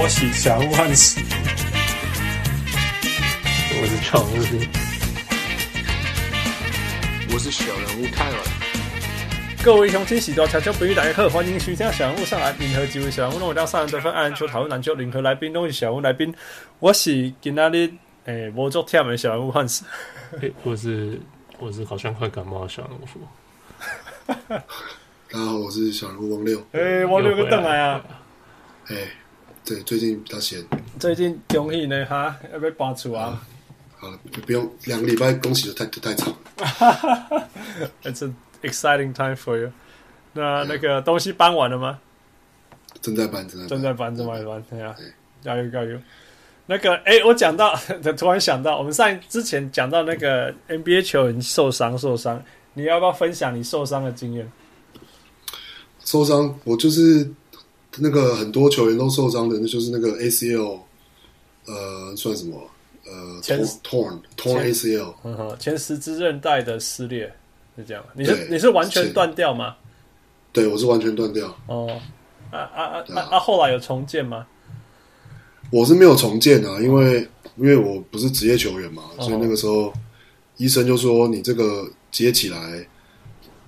[0.00, 1.20] 我是小人物汉斯，
[3.80, 4.36] 我是常务，
[7.32, 8.38] 我是小人物泰文。
[9.60, 16.32] 各位乡亲、喜多悄悄不与大家好，欢迎收听小人物上来，联合几位小人物，让我当三人得分，爱篮球讨论篮球，联合来宾都是小人物来宾。
[16.78, 17.90] 我是今仔日
[18.26, 19.84] 诶，无做天门小人物汉斯。
[20.40, 21.20] 欸、我是
[21.58, 23.00] 我是好像快感冒的小人物。
[24.28, 24.54] 大
[25.32, 26.56] 家好，我是小人物王六。
[26.70, 28.00] 哎、欸，王六又回来啊！
[28.86, 29.08] 哎、欸，
[29.68, 30.64] 对，最近比较闲。
[30.98, 33.46] 最近恭喜呢哈，要不要搬出啊？
[33.98, 36.38] 好了，不用两个礼拜，恭喜的太太长了。
[38.02, 38.32] It's an
[38.62, 39.70] exciting time for you。
[40.32, 41.98] 那那个东西搬完了吗？
[43.02, 44.62] 正在搬，正在正在搬，正在搬。
[44.70, 44.96] 对啊，
[45.42, 45.98] 加油加油！
[46.64, 47.76] 那个，哎、欸，我讲到，
[48.16, 54.50] 突然想到，我们上之前讲到那个 NBA 球员受伤受伤，你要不要分享你受伤的经验？
[56.04, 57.30] 受伤，我就是
[58.00, 60.80] 那个很多球员都受伤的，那就是那个 ACL，
[61.66, 62.60] 呃，算什么？
[63.10, 63.40] 呃
[63.82, 67.32] ，torn torn ACL，嗯哼，前十字韧带的撕裂
[67.74, 68.04] 是这样。
[68.14, 69.76] 你是你是完全断掉吗？
[70.52, 71.46] 对，我是完全断掉。
[71.68, 71.88] 哦，
[72.50, 73.38] 啊啊啊啊啊！
[73.38, 74.46] 后来有重建吗？
[75.70, 77.26] 我是没有重建啊，因为
[77.56, 79.90] 因为我不是职业球员嘛，所以那个时候
[80.58, 82.86] 医生就说你这个接起来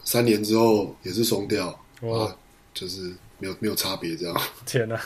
[0.04, 1.78] 三年之后也是松掉。
[2.02, 2.36] 哇、啊，
[2.74, 3.10] 就是
[3.40, 4.40] 没有没有差别这样。
[4.64, 5.02] 天哪、啊！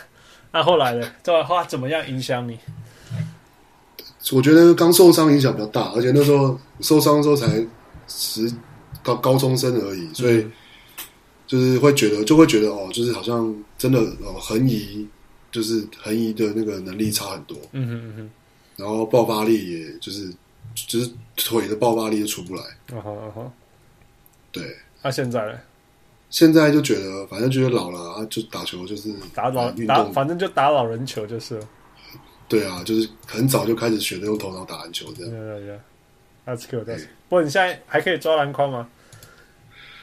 [0.53, 1.11] 那后来呢？
[1.23, 2.59] 这话怎么样影响你？
[4.33, 7.67] 我觉得刚受伤影响比较大，而且那时候受伤的时候才
[8.09, 8.51] 十
[9.03, 10.47] 高高中生而已，所以
[11.47, 15.07] 就是会觉得就会觉得哦，就是好像真的哦横移，
[15.53, 17.57] 就是横移的那个能力差很多。
[17.73, 18.31] 嗯哼嗯哼。
[18.77, 20.33] 然后爆发力也就是
[20.75, 22.63] 就是腿的爆发力就出不来。
[22.93, 23.53] 嗯哼嗯哼。
[24.51, 24.77] 对。
[25.03, 25.59] 那、啊、现在呢？
[26.35, 31.63] 现在就觉得，反正觉得老了啊，就打球就是打老打，反正就打老人球就是。
[32.49, 35.31] 对啊，就是很早就开始学的用头脑打篮球这样。
[35.31, 35.79] 对对对
[36.45, 36.91] ，That's good.
[36.91, 37.05] That's.
[37.29, 38.89] 不过你现在还可以抓篮筐吗？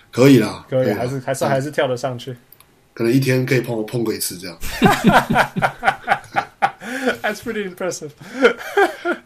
[0.10, 2.34] 可以啦，可以，可以还是还是还是跳得上去。
[2.94, 4.58] 可能一天可以碰碰过一次这样。
[7.22, 8.12] That's pretty impressive.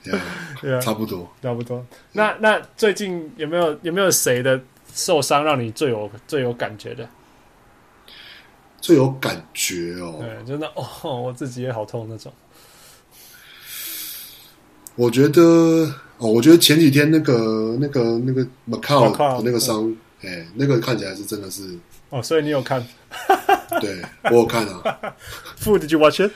[0.03, 0.19] Yeah,
[0.63, 1.85] yeah, 差不多，差不多。
[2.13, 4.59] 那那最近有没有有没有谁的？
[4.95, 7.07] 受伤让你最有最有感觉的，
[8.79, 12.31] 最有感觉哦，对，真的哦， 我自己也好痛那种。
[14.95, 15.41] 我觉得
[16.17, 21.77] 哦，我觉得前几天那个那个那个 Macau 的那个伤，哎、欸，那个看起来是真的是
[22.09, 22.81] 哦，所以你有看？
[23.81, 24.01] 对，
[24.31, 24.97] 我有看啊。
[25.59, 26.31] Did you watch it？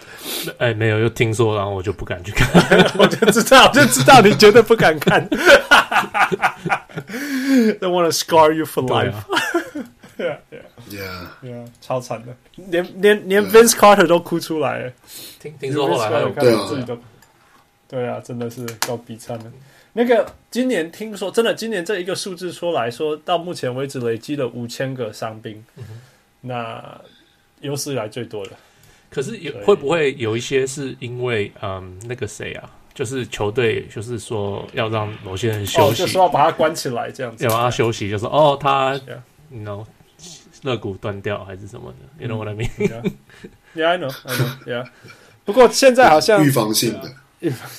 [0.57, 2.49] 哎、欸，没有，又听说，然后我就不敢去看，
[2.97, 5.25] 我就知道，我就知道你绝对不敢看。
[7.79, 9.15] Don't want to scar you for life.
[10.19, 11.65] Yeah, yeah, yeah, yeah.
[11.79, 12.35] 超惨的，
[12.69, 14.91] 连连连 Vince Carter 都哭出来了。
[15.39, 16.99] 听听说后来还有看自己都，
[17.87, 19.45] 对啊，真的是够悲惨的。
[19.93, 25.63] 那个今年听说，真的今年这一个数字出来说到目前为止累积了五千个伤兵，
[26.41, 26.99] 那
[27.61, 28.51] 有史以来最多的。
[29.09, 32.69] 可是有会不会有一些是因为嗯那个谁啊？
[32.99, 38.93] 就是球队，就是说要让某些人休息，就是要把他关起来，这样子，要让他休息，就说哦，他
[39.53, 39.85] know，
[40.63, 44.85] 肋骨断掉还是什么的，you know what I mean？Yeah, I know, I know, yeah。
[45.45, 47.69] 不过现在好像预防性的，预防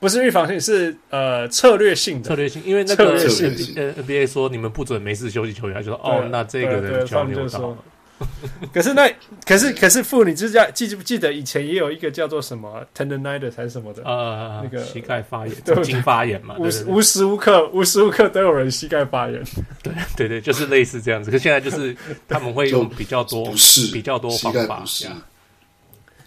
[0.00, 7.76] 不是预防性，是呃策略性的，策略性，因为那个 NBA 说你们不准没事休息球员，他就说哦，那这个人就要留到。
[8.72, 9.12] 可是那
[9.44, 14.60] 可是可是父，你知道记不记得以前也有一个叫做什么 tendonitis 还是什么的啊？
[14.62, 19.42] 那个膝盖发炎，对，筋发炎嘛，无无时无刻无时无刻都有人膝盖发炎。
[19.82, 21.30] 对对对，就是类似这样子。
[21.30, 21.94] 可现在就是
[22.28, 24.84] 他们会用比较多不是比较多方法。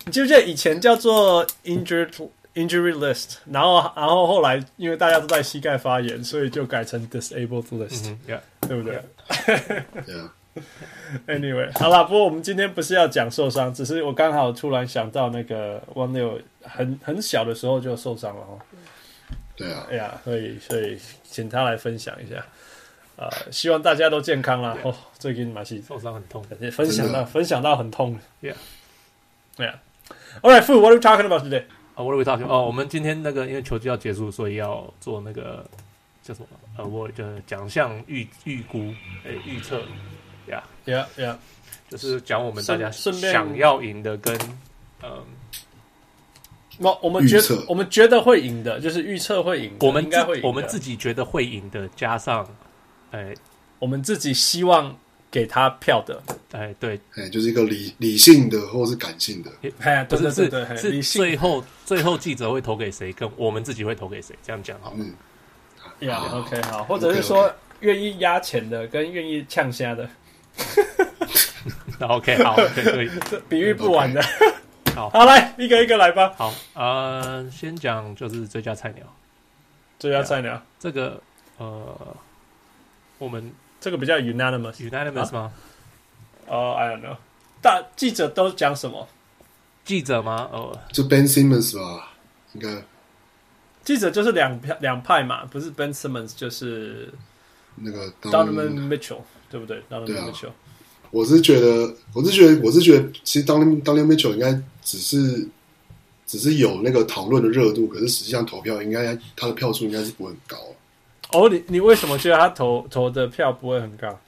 [0.05, 2.09] 你记不记得以前叫做 injured
[2.55, 8.13] injury list，然后然后后来因为大家都在膝盖发炎，所以就改成 disabled list，
[8.67, 9.01] 对不对
[11.27, 18.59] Anyway，好了，不过我们今天不是要讲受伤，只是我刚好突然想到那个王六很很小的时候就受伤了哦。
[19.55, 22.45] 对啊，哎呀，所以所以请他来分享一下。
[23.15, 24.77] 呃，希望大家都健康啦。
[24.83, 28.19] 哦，最近马戏受伤很痛，分享到分享到很痛。
[28.43, 29.73] Yeah，Yeah。
[30.41, 30.81] All right, food.
[30.81, 31.63] What are we talking about today?
[31.95, 32.47] 啊，What are we talking?
[32.47, 35.65] 哦，我们今天那个因为球季要结束，所以要做那个
[36.21, 36.47] 叫什么？
[36.77, 38.93] 呃，我的奖项预预估，
[39.25, 39.81] 哎，预测。
[40.87, 41.39] 呀呀呀！
[41.89, 44.37] 就是讲我们大家想要赢的跟
[45.01, 45.23] 嗯，
[46.79, 52.45] 那我们觉得我们觉得会赢的，就是预测会赢，我们应该会赢，我们自己觉得会赢的，加上
[53.11, 53.33] 哎，
[53.79, 54.93] 我们自己希望
[55.31, 56.21] 给他票的。
[56.51, 59.51] 哎，对，哎，就是一个理理性的或是感性的。
[59.79, 64.93] 哎，不是对对对，是是最后最后记者会投给谁，跟我们自己会投给谁，这样讲好。
[64.97, 65.13] 嗯，
[65.99, 67.49] 呀，OK，好，或者是说
[67.79, 70.09] 愿意压钱的跟愿意呛虾的。
[71.99, 73.09] OK，好，可以，
[73.49, 74.21] 比喻不完的。
[74.95, 76.33] 好， 好，来一个一个来吧。
[76.37, 79.05] 好，呃，先讲就是最佳菜鸟。
[79.99, 81.19] 最佳菜鸟，这个
[81.57, 82.15] 呃，
[83.17, 83.51] 我们
[83.81, 85.51] 这个比较 unanimous，unanimous 吗？
[86.45, 87.17] 哦，I don't know。
[87.61, 89.07] 大记者都讲什么？
[89.83, 90.47] 记者吗？
[90.51, 92.09] 哦，就 Ben Simmons 吧，
[92.53, 92.83] 应该。
[93.83, 97.11] 记者就是两派两派嘛，不是 Ben Simmons 就是
[97.75, 100.51] 那个 Donovan Mitchell，对不对？Donovan Mitchell。
[101.09, 105.47] 我是觉得，我是觉得，我是觉得，其实 Donovan Donovan Mitchell 应该只是
[106.25, 110.57] 只是有那个讨论的热度，可是实际上投票应该他的票数应该是不会很高。
[111.31, 114.19] 哦，你你为什么觉得他投投的票不会很高？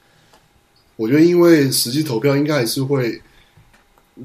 [0.96, 3.20] 我觉得因为实际投票应该还是会，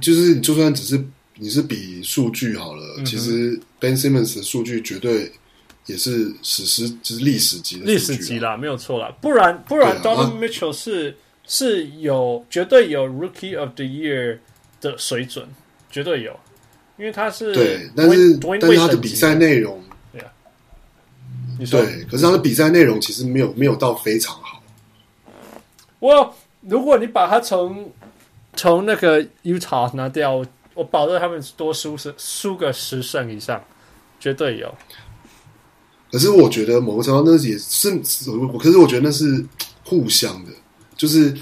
[0.02, 1.02] 就是就算只是
[1.36, 5.32] 你是比数据好了，其实 Ben Simmons 的数据绝对
[5.86, 9.14] 也是史诗，就是历史级的历史级啦，没有错啦。
[9.22, 11.18] 不然不然 Donovan Mitchell 是。
[11.48, 14.40] 是有绝对有 Rookie of the Year
[14.82, 15.48] 的水准，
[15.92, 16.40] 绝对有，
[16.98, 19.80] 因为他是对，但是但是他的比赛内容，
[20.12, 20.32] 对啊，
[21.70, 24.64] 对，可是他的比赛内容其实没有没有到非常好。
[26.00, 27.94] 我如果你把他从
[28.56, 30.44] 从那个 Utah 拿掉，
[30.74, 33.64] 我保证他们多输是输个十胜以上，
[34.20, 34.74] 绝对有。
[36.12, 37.90] 可是我觉得某个程度那也是，
[38.60, 39.46] 可是我觉得那是
[39.84, 40.52] 互相的。
[40.96, 41.36] 就是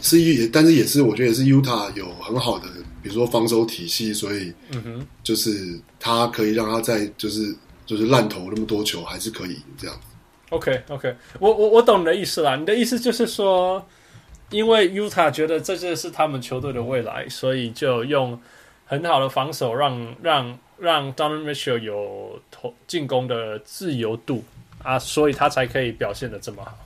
[0.00, 2.66] 是也，但是也是，我觉得也是 Utah 有很好的，
[3.02, 7.54] 比如说防守体系，所以，嗯哼，就是他可以让他在就是
[7.84, 9.94] 就是烂投那么多球，还是可以这样。
[10.48, 12.56] OK OK，我我我懂你的意思啦。
[12.56, 13.86] 你的意思就是说，
[14.48, 18.40] 因为 Utah 觉得这就是他们球队的未来，所以就用
[18.86, 24.44] 很好的防守让让让 Donovan Mitchell 有投进攻的自由度
[24.82, 26.76] 啊，所以他才可以表现得这么好。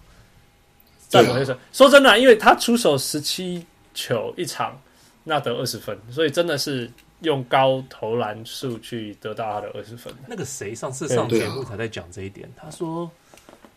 [1.09, 4.81] 再回说，说真的、啊，因为他出手十七球一场，
[5.25, 6.91] 那得二十分，所以真的是
[7.21, 10.13] 用高投篮数去得到他的二十分。
[10.27, 13.11] 那个谁上次上节目才在讲这一点，他说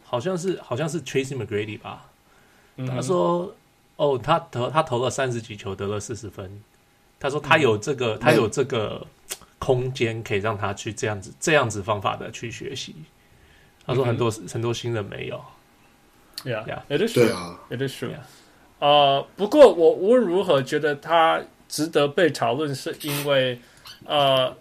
[0.05, 2.05] 好像是好像是 Tracy McGrady 吧，
[2.77, 3.53] 嗯、他说
[3.97, 6.49] 哦，他投他投了三十几球得了四十分，
[7.19, 9.05] 他说他有这个、嗯、他有这个
[9.59, 12.95] 空间可以让他去这样子这样子方法的去学习。
[13.85, 15.41] 他说很多、很多新人没有。
[16.43, 17.57] Yeah, yeah, it is true.
[17.69, 18.11] It is true.
[18.79, 23.59] 呃，不过我无论如何觉得他值得被讨论，是因为
[24.05, 24.55] 呃，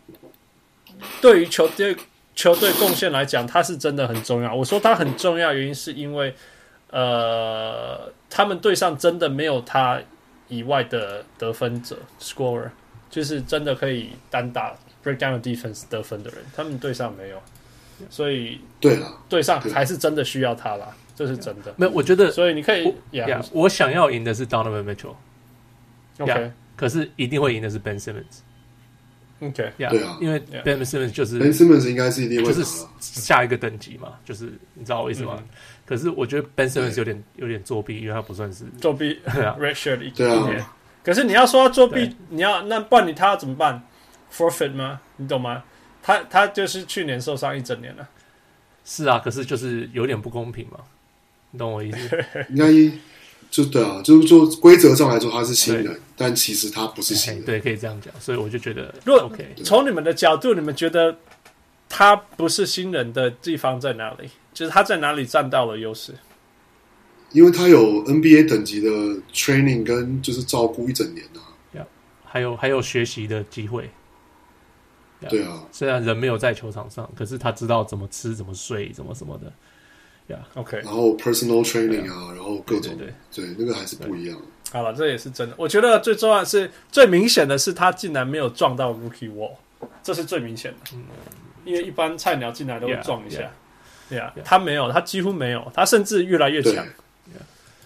[1.21, 1.97] 对于球队
[2.35, 4.55] 球队贡献来讲，他是真的很重要。
[4.55, 6.35] 我说他很重要，原因是因为
[6.91, 10.01] 呃，他们队上真的没有他
[10.49, 12.71] 以外的得分者 （scorer），
[13.11, 14.75] 就是真的可以单打
[15.05, 17.43] breakdown defense 得分的人，他们队上没有，
[18.09, 20.95] 所以对了，队上还是真的需要他啦。
[21.17, 35.37] 这是真的，没有，我觉得，所以你可以呀，yeah, yeah, 我想要赢的是 Donovan Mitchell，OK，、yeah, 可是一定会赢的是 Ben Simmons，OK，呀，对啊，因为 Ben Simmons 就是 Ben Simmons 应该是一定会就是下一个等级嘛，就是你知道我意思吗？
[35.39, 35.45] 嗯、
[35.87, 43.81] 可是我觉得 Ben Simmons 有点有点作弊，因为他不算是作弊， Red Shirt 一对啊，可是你要说他作弊，你要那不然你他要怎么办
[44.37, 45.01] ？Forfeit 吗？
[45.17, 45.63] 你懂吗？
[46.03, 48.07] 他他就是去年受伤一整年了，
[48.85, 50.79] 是啊，可是就是有点不公平嘛。
[51.51, 52.25] 你懂我意思？
[52.51, 52.99] 应该
[53.51, 57.45] 就对啊，就是说规则上来说他是新人，但其实他不是新人。
[57.45, 58.13] 对，可以这样讲。
[58.21, 59.31] 所以我就觉得，如果
[59.65, 61.17] 从你们的角度，你们觉得
[61.89, 64.29] 他不是新人的地方在哪里？
[64.53, 66.13] 就是他在哪里占到了优势？
[67.33, 68.91] 因为他有 NBA 等级的
[69.33, 71.87] training 跟就是照顾一整年啊，
[72.25, 73.89] 还有还有学习的机会。
[75.29, 79.53] 对啊，虽然人没有在球场上，可是他知道怎么吃、怎么睡、怎么什么的。
[80.29, 84.39] 呀，OK，然后 personal training 啊，然后各种对那个还是不一样。
[84.73, 85.55] 好了，这也是真的。
[85.59, 89.53] 我觉得最重要的是最明显的是他竟然没有撞到 rookie wall，
[90.03, 90.79] 这是最明显的。
[90.95, 91.05] 嗯，
[91.65, 93.51] 因为一般菜鸟进来都会撞一下。
[94.09, 96.85] 对啊，他没有，他几乎没有，他甚至越来越强。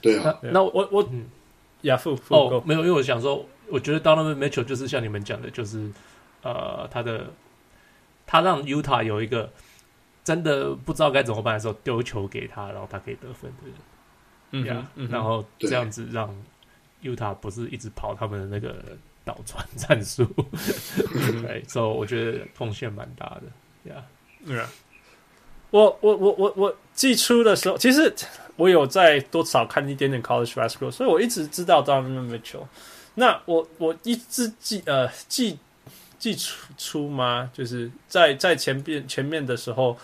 [0.01, 0.19] 对。
[0.19, 1.27] 啊，那我我嗯，
[1.83, 5.91] 亚父哦，没有，因为我想说，我觉得 Donovan Mitchell 就是像你们讲的，就是
[6.43, 7.31] 呃，他的
[8.27, 9.51] 他让 Utah 有一个。
[10.25, 13.71] 真的不知道该怎么办的时候，丢球给他，然后他可以得分，对
[14.61, 14.77] 不对？
[14.97, 16.29] 嗯，然后这样子让
[17.03, 18.85] Utah 不是一直跑他们的那个
[19.25, 20.27] 倒传战术，
[21.43, 24.05] 对，所以我觉得贡献蛮大的，呀，
[24.47, 24.69] 对啊。
[25.71, 28.15] 我我我我我季初的时候，其实
[28.57, 32.67] 我有在多少看一点点 college basketball，所以我一直知道 Donovan Mitchell。
[33.15, 35.59] 那我我一直记呃记
[36.19, 37.51] 记出出吗？
[37.53, 39.97] 就是在在前边前面的时候，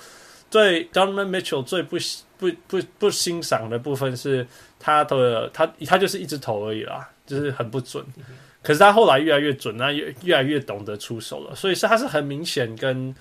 [0.50, 1.96] 对 Donovan Mitchell 最不
[2.38, 4.46] 不不不欣赏的部分是
[4.78, 8.04] 他的他他就是一直投而已啦，就是很不准。
[8.62, 13.14] 可是他后来越来越准，那越越来越懂得出手了，所以是他是很明显跟。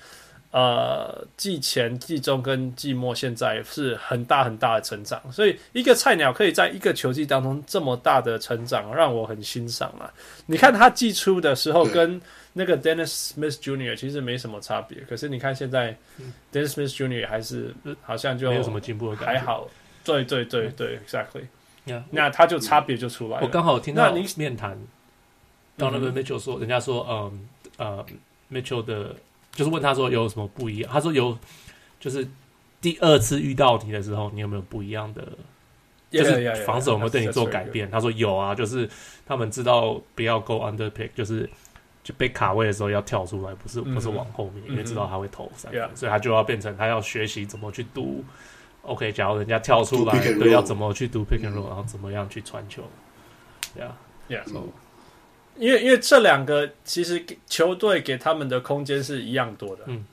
[0.56, 10.06] 呃，季前、季中跟季末现在是很大很大的成长，所以一个菜鸟可以在一个球季当中这么大的成长，让我很欣赏啊。
[10.46, 12.22] 你看他季初的时候跟
[12.54, 13.96] 那个 Dennis Smith Jr.
[13.96, 15.96] 其实没什么差别，可是你看现在
[16.52, 17.28] Dennis Smith Jr.
[17.28, 19.70] 还是好像就没有什么进步的感觉，还好。
[20.04, 21.48] 对对对对，Exactly。
[22.12, 23.44] 那他就差别就出来了。
[23.44, 24.78] 我刚好听到你面谈
[25.78, 28.06] 到那个 Mitchell 说，人家说，嗯呃
[28.52, 29.16] ，Mitchell 的。
[29.56, 30.92] 就是问他说有什么不一样？
[30.92, 31.38] 他说有，
[32.00, 32.28] 就是
[32.82, 35.28] 第二次遇到你的时候，你有没有不一样的？
[36.10, 37.88] 就是防守有没有对你做改变？
[37.92, 38.90] 他说有啊，就是
[39.28, 41.48] 他们知道不要 go under pick，就是
[42.04, 48.24] 就被卡位的时候要跳出来，不是不是往后面，因为知道他会投三分，所以他就要变成他要学习怎么去读。
[48.82, 52.84] OK，假如人家跳出来，对，要怎么去读 pick and roll，然后怎么样去传球
[53.80, 54.44] ？Yeah，yeah。
[55.56, 60.04] 因为因为这两个其实球队给他们的空间是一样多的，嗯，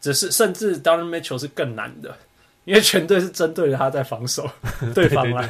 [0.00, 2.12] 只是甚至 Donovan Mitchell 是更难的，
[2.64, 4.50] 因为全队是针对着他在防守
[4.92, 5.40] 对方嘛，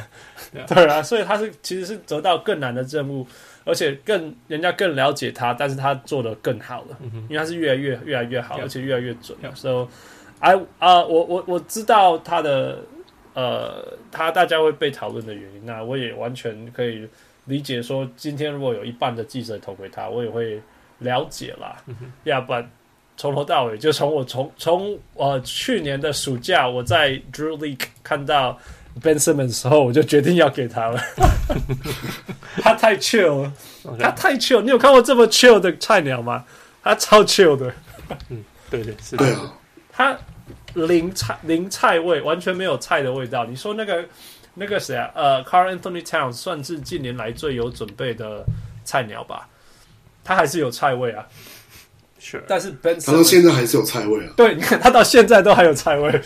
[0.53, 3.27] 对，对，对，对啊，所以他是其实是得到更难的任务，
[3.65, 9.89] 而且更人家更了解他，但是他做的更好了，嗯、哼因为他是越来越越来越好，而且越来越准，So
[10.39, 12.79] I 啊，我我我知道他的
[13.35, 17.09] 呃，他大家会被讨论的原因，那我也完全可以。
[17.47, 20.59] 理解说，今天如果有一半的记者投给他，我也会
[21.01, 21.77] 了解啦。
[22.23, 22.67] 要不然
[23.19, 28.59] 从头到尾，就从我从从呃去年的暑假，我在 Drew League 看到
[29.03, 31.01] Ben Simmons 的时候，我就决定要给他了。
[32.63, 33.53] 他太 chill 了
[33.85, 33.99] ，Okay.
[33.99, 34.63] 他太 chill。
[34.63, 36.45] 你有看过这么 chill 的菜鸟吗？
[36.83, 37.73] 他超 chill 的。
[38.29, 39.37] 嗯，对对是的。
[39.93, 40.17] 他
[40.75, 43.45] 零菜零菜味，完全没有菜的味道。
[43.45, 44.05] 你说那个。
[44.57, 45.11] 那个谁啊？
[45.17, 48.45] 呃，Carl Anthony Towns 算是近年来最有准备的
[48.85, 49.49] 菜鸟吧？
[50.23, 51.27] 他还是有菜味啊。
[52.21, 54.33] 是，但是 Ben Simmons 他到现在还是有菜味啊。
[54.37, 56.23] 对，你看他到现在都还有菜味，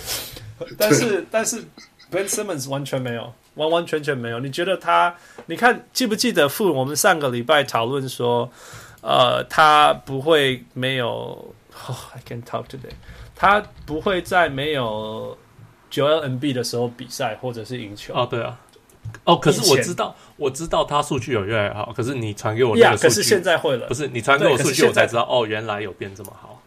[0.76, 1.64] 但是但是
[2.11, 4.41] Ben Simmons 完全没有，完完全全没有。
[4.41, 5.15] 你觉得他？
[5.47, 6.49] 你看记不记得？
[6.49, 8.50] 傅，我们上个礼拜讨论说，
[9.00, 11.55] 呃，他不会没有。
[11.87, 12.95] Oh, I can't talk today。
[13.35, 15.37] 他不会在没有。
[15.91, 18.61] 九 L M B 的时候比赛或者是赢球哦，对啊，
[19.25, 21.91] 哦，可是我知道，我知道他数据有越来越好。
[21.97, 26.62] 可是你传给我那个数据，可是现在会了，不是你传给我数据，我才知道哦，原来有变这么好。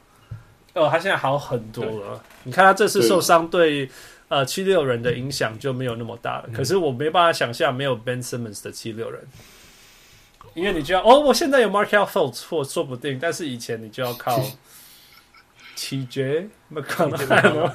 [0.74, 2.20] 哦，他现在好很多了。
[2.42, 3.88] 你看他这次受伤，对
[4.32, 6.50] 呃七六人的影响就没有那么大了。
[6.54, 9.22] 可是我没办法想象没有 Ben Simmons 的七六人，
[10.54, 14.42] 因为你就要哦，我现在有 Markelle Fultz 或说不定，但是以前你就要靠。
[15.74, 17.18] TJ 没可能，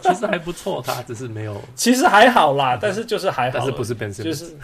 [0.00, 4.56] 其实还不错，他只是没有， 其实还好啦，但是就是还好，但是不是 Ben Simmons，就是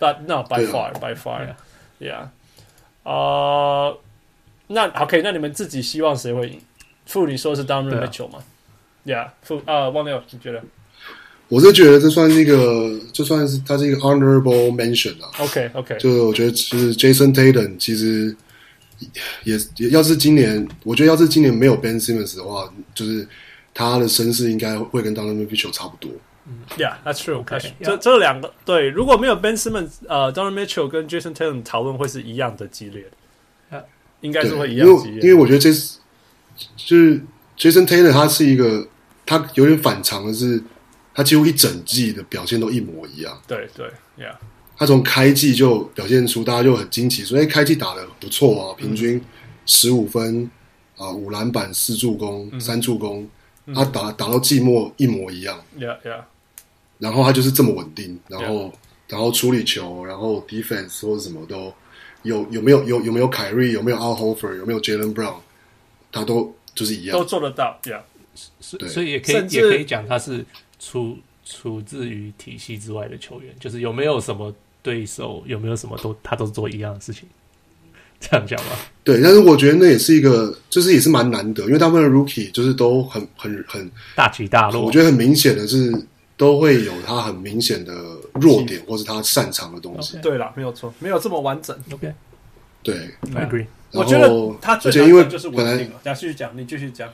[0.00, 2.28] ，But no by far by far，yeah，
[3.04, 3.96] 呃，
[4.66, 6.60] 那 OK，那你们自己希望谁会赢？
[7.06, 8.42] 傅，你说是 Donovan Mitchell 吗
[9.06, 10.60] ？Yeah，傅，啊，忘掉，你觉得？
[11.48, 15.30] 我是觉得这算是一个，就算是他是一个 honorable mention 啊。
[15.38, 18.34] OK OK，就我觉得就是 Jason Tatum 其实。
[19.42, 23.26] 也也要是今年，我觉得要是今年没有 Ben Simmons 的话，就是
[23.74, 26.10] 他的身世应该会跟 Donovan Mitchell 差不多。
[26.78, 27.44] Yeah，that's true。
[27.44, 33.04] Okay，这这两个对，如果没有 Ben Simmons，呃，Donovan Mitchell 跟 Jason Tatum 讨论会是一样的激烈
[33.70, 33.84] 的，
[34.20, 35.14] 应该是会一样激烈。
[35.14, 35.98] 因为因为我觉得这是
[36.76, 37.20] 就是
[37.58, 38.88] Jason Tatum，他是一个
[39.26, 40.62] 他有点反常的是，
[41.14, 43.40] 他几乎一整季的表现都一模一样。
[43.46, 43.86] 对对
[44.18, 44.34] ，Yeah。
[44.76, 49.22] 他从开季就表现出，大家就很惊奇，所以开季打的不错啊，平均
[49.64, 50.50] 十五分
[50.96, 53.28] 啊，五篮板、四助攻、三助攻，
[53.72, 55.64] 他打打到季末一模一样。
[55.78, 56.24] Yeah, yeah.
[56.98, 58.72] 然后他就是这么稳定，然后
[59.08, 61.72] 然后处理球，然后 defense 或者什么都
[62.22, 65.36] 有有没有有有没有凯瑞，有没有 Al Horford，有没有 Jaylen Brown，
[66.10, 67.78] 他都就是一样，都做得到。
[67.84, 68.00] Yeah，
[68.58, 70.44] 所所以也可以也可以讲他是
[70.84, 74.54] 出出自于体系之外的球员，就是有没有什么。
[74.84, 77.26] 对手有没有什么都他都做一样的事情，
[78.20, 78.72] 这样讲吗？
[79.02, 84.84] 对，但是我觉得那也是一个，就是也是蛮难得，因为他们的 rookie 就是都很很很大起大落。
[84.84, 85.90] 我觉得很明显的是，
[86.36, 87.94] 都会有他很明显的
[88.34, 90.18] 弱点，或是他擅长的东西。
[90.20, 91.74] 对了，没有错，没有这么完整。
[91.90, 92.12] OK，
[92.82, 92.94] 对
[93.34, 93.64] ，I agree。
[93.92, 94.28] 我觉得
[94.60, 96.14] 他最难的就是稳定了。
[96.14, 97.08] 继续讲，你继续讲。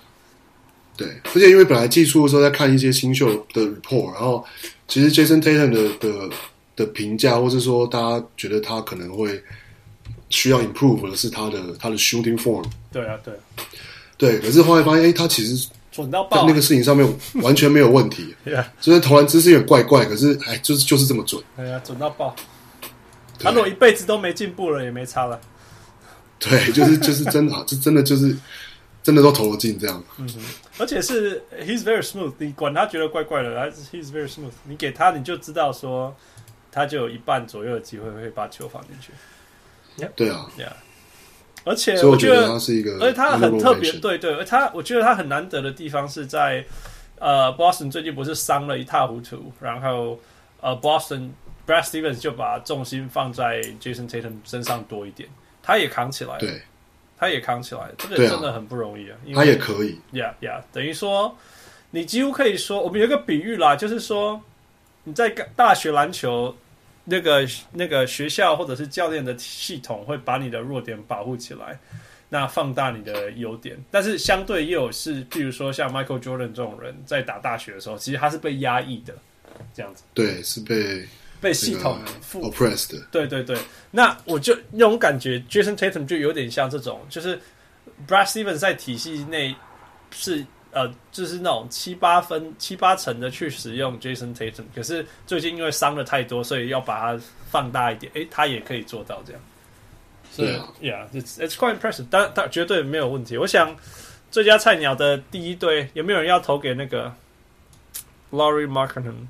[1.01, 4.45] 对，而且因为本来季初的时候在看一些新秀的 report，然后
[4.87, 6.29] 其实 Jason Tatum 的的
[6.77, 9.43] 的评价，或是说大家觉得他可能会
[10.29, 12.63] 需要 improve 的是他的他的 shooting form。
[12.93, 13.33] 对啊，对，
[14.19, 14.39] 对。
[14.41, 18.35] 可是后来发现，哎，他其实准到爆，那个事情上面 完全没有问题。
[18.45, 21.43] 对啊，虽然投篮姿势有点怪怪，可是哎，就是就是这么准。
[21.57, 22.37] 哎呀，准到爆。
[23.39, 25.41] 他如果一辈子都没进步了，也没差了。
[26.39, 28.37] 对，就是就是真的，这真的就是。
[29.03, 30.41] 真的都投了进这样，嗯哼，
[30.79, 36.15] 而且是 he's very smooth，你管他觉得怪怪的，还是 he's very smooth，你给他你就知道说，
[36.71, 39.13] 他就有一半左右的机会会把球放进去。
[40.15, 40.73] 对啊，Yeah，
[41.65, 46.65] 而且我觉得他是一个，而且他很特别，对对，而他我觉得他很难得的地方是在
[47.19, 50.19] 呃，Boston 最近不是伤了一塌糊涂，然后
[50.61, 51.31] 呃，Boston
[51.67, 55.29] Brad Stevens 就把重心放在 Jason Tatum 身上多一点，
[55.63, 56.63] 他也扛起来了，对。
[57.21, 59.17] 他也扛起来，这个真的很不容易啊！
[59.35, 61.37] 他也可以，呀呀，等于说，
[61.91, 64.41] 你几乎可以说，我们有一个比喻啦，就是说，
[65.05, 66.57] 你在大学篮球
[67.05, 71.79] 那个那个学校或者是教练的系统会把你的弱点保护起来，
[72.31, 79.15] 那放大你的优点，但是相对也有是，譬如说像 Michael Jordan 这种人在打大学的时候，其实他是被压抑的，
[79.75, 81.07] 这样子，对，是被。
[81.41, 81.99] 被系统
[82.33, 83.57] oppressed，对对对，
[83.91, 87.41] 那我就那种感觉，Jason Tatum 就有点像这种，就是
[88.07, 89.55] Brad Stevens 在体系内
[90.11, 99.43] 是呃，就是那种七八分、七八成的去使用 Jason Tatum，可是最近因为伤的太多，所以要把它放大一点，诶，他也可以做到这样。
[100.31, 103.37] 所以，Yeah，it's it's quite impressive，但但绝对没有问题。
[103.37, 103.75] 我想
[104.31, 107.13] 最佳菜鸟的第一队有没有人要投给那个
[108.31, 109.27] Laurie Markkanen？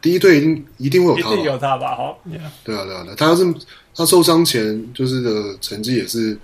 [0.00, 1.94] 第一队一定一定会有他，一定有他吧？
[1.94, 2.16] 哈，
[2.64, 3.54] 对啊，对啊，他是
[3.94, 6.38] 他受伤前就是的成绩也是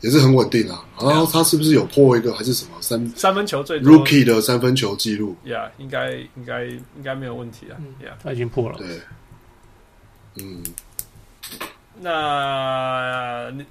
[0.00, 0.84] 也是很稳定啊。
[1.00, 7.76] 然后他是不是有破一个还是什么三三分球最多 Rookie 的三分球记录？Yeah，应该应该应该没有问题啊。
[8.02, 8.78] Yeah，他已经破了。
[8.78, 9.00] 对，
[10.36, 10.62] 嗯，
[12.00, 13.64] 那你。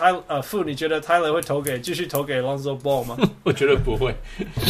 [0.00, 3.18] 泰呃，傅，你觉得 Tyler 会投给继续投给 Lonzo Ball 吗？
[3.44, 4.14] 我觉得不会，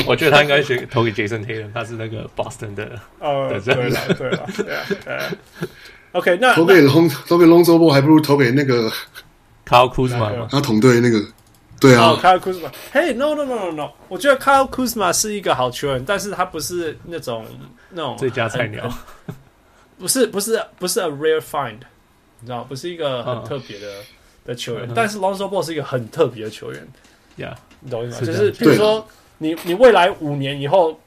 [0.05, 2.99] 我觉得他应该选投给 Jason Tatum，他是那个 Boston 的。
[3.21, 5.31] 哦，对了，对了，对啊
[6.11, 8.91] ，OK，那投给 Long 投给 Lonzo Ball 还不如投给那个
[9.65, 11.25] Kyle Kuzma，他同队那个，
[11.81, 12.69] 对啊，Kyle Kuzma。
[12.91, 17.47] 嘿，No，No，No，No，No，我觉得 Kyle Kuzma 是一个好球员，但是他不是那种
[17.91, 18.93] 那种最佳菜鸟，
[19.97, 21.79] 不是不是不是 a rare find，
[22.41, 23.87] 你知道，不是一个很特别的。
[24.45, 26.87] 的球员，但是 Lonzo Ball 是一个很特别的球员，
[27.37, 28.27] 呀，你懂我意思吗？
[28.27, 29.07] 就是比如说，
[29.39, 30.99] 你你未来五年以后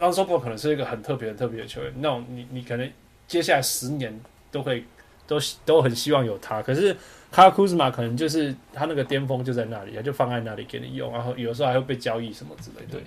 [0.00, 1.92] ，Lonzo Ball 可能是一个很特别、很特别的球员。
[1.98, 2.90] 那种你你可能
[3.26, 4.18] 接下来十年
[4.50, 4.84] 都会
[5.26, 6.62] 都都很希望有他。
[6.62, 6.94] 可是
[7.32, 12.92] Kyle Kuzma 可能就是他那个巅峰就在那里，他就放在那里给你用，然后有时候还会被交易什么之类的。
[12.92, 13.02] 对，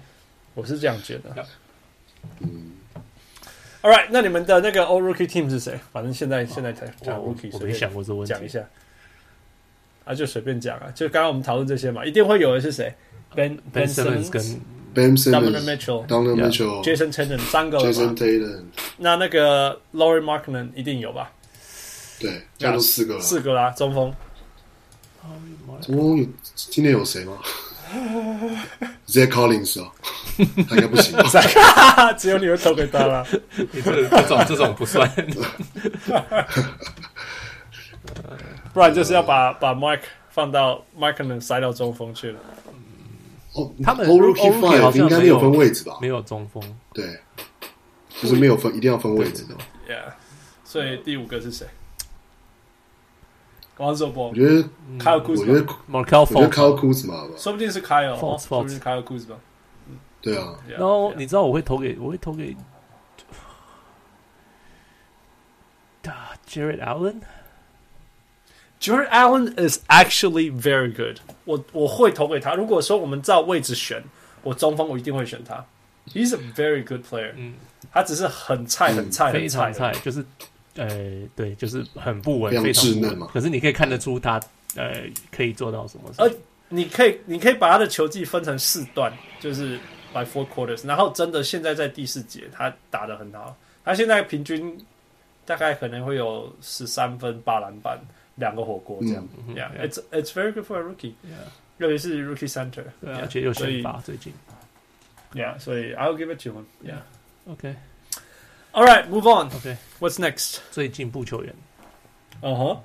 [0.54, 1.46] 我是这样觉得。
[2.40, 2.74] 嗯
[3.82, 5.80] ，All right，那你们的那个 All Rookie Team 是谁？
[5.92, 8.64] 反正现在现在才讲 Rookie，我没想过这问题，讲一下。
[10.12, 12.94] 啊，就随便讲啊，就刚刚我们讨论这些嘛，一定会有的是谁
[13.34, 14.42] ？Ben Ben Simmons 跟
[14.94, 18.64] Ben Simmons，Donovan Mitchell，Donovan Mitchell，Jason Tatum 三个了，Jason Tatum。
[18.98, 21.32] 那那个 Laurie Markkanen 一定有吧？
[22.20, 24.14] 对，加入四个了，四个啦，中锋。
[25.82, 27.38] 中锋有今天有谁吗
[29.08, 29.92] ？Zach Collins 啊，
[30.68, 32.14] 他应该不行吧？
[32.14, 35.10] 只有你会投给他了，你这这种这种不算。
[38.74, 42.40] 不然就是要把把 Mike 放到 Mike 可能塞到中锋去了。
[43.54, 45.98] 哦，他们 Rookie Five 应该没有分位置吧？
[46.02, 47.20] 没有中锋，对，
[48.10, 49.56] 就是没有分，一定要分位置的。
[49.90, 50.14] Yeah，
[50.64, 51.68] 所以第五个是谁
[53.76, 54.64] 我觉得
[55.00, 59.36] Kyle Kuzma，我觉得 Markelle 我觉得 Kyle Kuzma 吧，说不定是 Kyle，说不定 Kyle Kuzma。
[60.22, 62.56] 对啊，然后你知道我会投给，我会投给
[66.48, 67.22] Jarrett Allen。
[68.82, 71.56] Jarrett Allen is actually very good 我。
[71.56, 72.56] 我我会投给他。
[72.56, 74.04] 如果说我们照位置选，
[74.42, 75.64] 我中锋我一定会选他。
[76.08, 77.34] He's a very good player。
[77.36, 77.54] 嗯，
[77.94, 80.26] 他只是很菜，很菜，非常菜，就是
[80.76, 80.90] 呃，
[81.36, 83.20] 对，就是很不稳，非常不稳。
[83.32, 84.42] 可是你可以看得出他
[84.76, 86.12] 呃可以做到什么。
[86.18, 86.28] 呃，
[86.70, 89.78] 你可以你可以把他的球技分成四段，就是
[90.12, 90.88] by four quarters。
[90.88, 93.56] 然后真的现在在第四节，他打得很好。
[93.86, 94.76] 他现在平均
[95.46, 98.00] 大概可能会有十三分八篮板。
[98.36, 104.34] 两个火锅这样，Yeah，it's it's very good for a rookie，Yeah，尤其是 rookie center，而且又选拔最近
[105.34, 110.60] ，Yeah，所以 I'll give it to him，Yeah，OK，All right，move on，OK，What's next？
[110.72, 111.54] 最进步球员，
[112.42, 112.80] 嗯哼，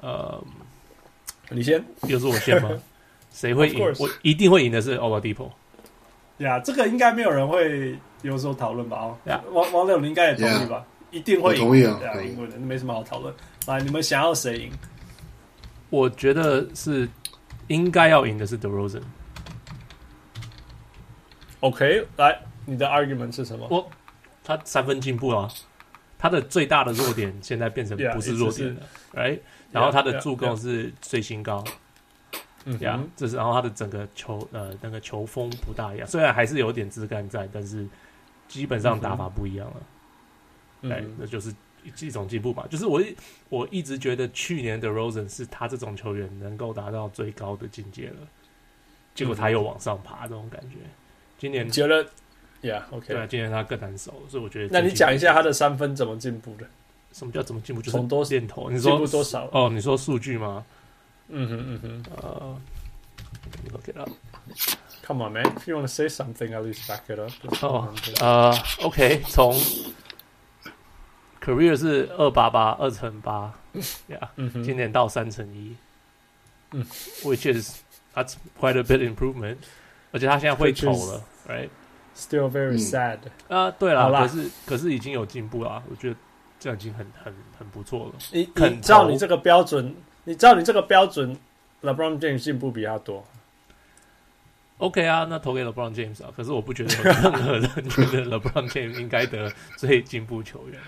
[0.00, 0.44] 呃，
[1.48, 2.70] 你先，又是我先吗？
[3.32, 3.80] 谁会赢？
[3.98, 5.50] 我一定会赢的是 Oladipo。
[6.38, 8.96] 呀，这个应该没有人会有所讨论吧？
[8.98, 10.84] 哦，呀，王王柳，你应该也同意吧？
[11.10, 13.34] 一定会同意啊，赢过的，没什么好讨论。
[13.66, 14.72] 来，你们想要谁赢？
[15.90, 17.08] 我觉得是
[17.66, 19.02] 应该要赢的是 DeRozan。
[21.60, 23.66] OK，来，你的 argument 是什么？
[23.70, 23.90] 我
[24.42, 25.48] 他三分进步了，
[26.18, 28.80] 他的最大的弱点现在变成不是弱点了
[29.14, 29.40] ，right？
[29.70, 31.62] 然后他的助攻是最新高。
[32.64, 37.86] 嗯，呀，这是然后他的整个球呃那个球风不大一样，虽然还是有点枝干在，但是
[38.48, 39.76] 基本上打法不一样了。
[40.82, 41.52] 哎、嗯，那就是
[42.00, 42.66] 一种进步吧。
[42.70, 43.02] 就是我
[43.48, 48.16] 我一直觉得去年的 Rosen 是他这种球员能够达到最高的境界了，
[49.14, 50.76] 结果他又往上爬，这种感觉。
[51.38, 52.04] 今年觉得
[52.62, 54.68] ，Yeah，OK，对啊，今年他更难守，所以我觉得。
[54.70, 56.66] 那你讲一下他的三分怎么进步的？
[57.12, 57.82] 什么叫怎么进步？
[57.82, 59.48] 就是从多箭头，你说进步多少？
[59.52, 60.64] 哦，你说数据吗？
[61.32, 62.60] 嗯哼嗯哼，呃、
[63.72, 64.10] uh,，look it up.
[65.06, 65.44] Come on, man.
[65.56, 67.32] If you want to say something, at least back it up.
[67.64, 69.52] 哦，呃，OK，从
[71.40, 73.52] career 是二八八二乘八
[74.08, 75.76] ，Yeah，今年到三乘一，
[76.72, 76.84] 嗯
[77.22, 77.80] ，which is
[78.14, 79.56] that's quite a bit improvement，
[80.12, 83.18] 而且他现在会投了，right？Still very sad。
[83.48, 86.16] 啊，对了，可是可是已经有进步了，我觉得
[86.58, 88.12] 这样已经很很很不错了。
[88.32, 89.94] 你你照你这个标准。
[90.24, 91.34] 你知道你这个标准
[91.80, 93.26] ，LeBron James 进步比较多。
[94.76, 96.30] OK 啊，那投给 LeBron James 啊。
[96.36, 100.78] 可是我不觉得有任何人觉得 LeBron James 应该得最进步球员。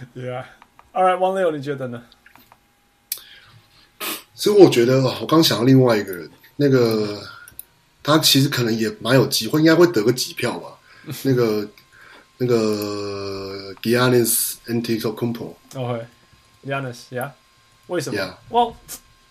[0.16, 2.02] Yeah，All right，王六，你觉得呢？
[4.34, 7.22] 所以我觉得，我刚想到另外一个人，那个
[8.02, 10.78] 他其实可能也蛮有机会，应该会得个几票吧。
[11.22, 11.68] 那个
[12.38, 15.54] 那个 Giannis Antetokounmpo。
[15.74, 17.30] OK，Giannis，Yeah。
[17.88, 18.38] 为什么？
[18.50, 18.74] 哇，yeah.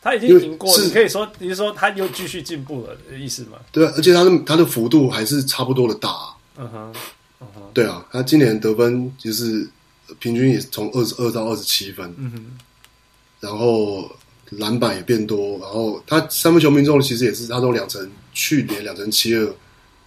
[0.02, 3.58] 他已经赢过，你可以说你是说他又继续进步了的意思吗？
[3.72, 6.10] 对啊，而且他的他的幅度还是差不多的大。
[6.58, 6.94] 嗯哼，
[7.42, 9.68] 嗯哼，对啊，他今年得分就是
[10.20, 12.14] 平均也从二十二到二十七分。
[12.18, 12.46] 嗯哼，
[13.40, 14.10] 然后
[14.52, 19.54] 篮板也变多，然后他三分球命中其实也是他都两成，去年两成七二，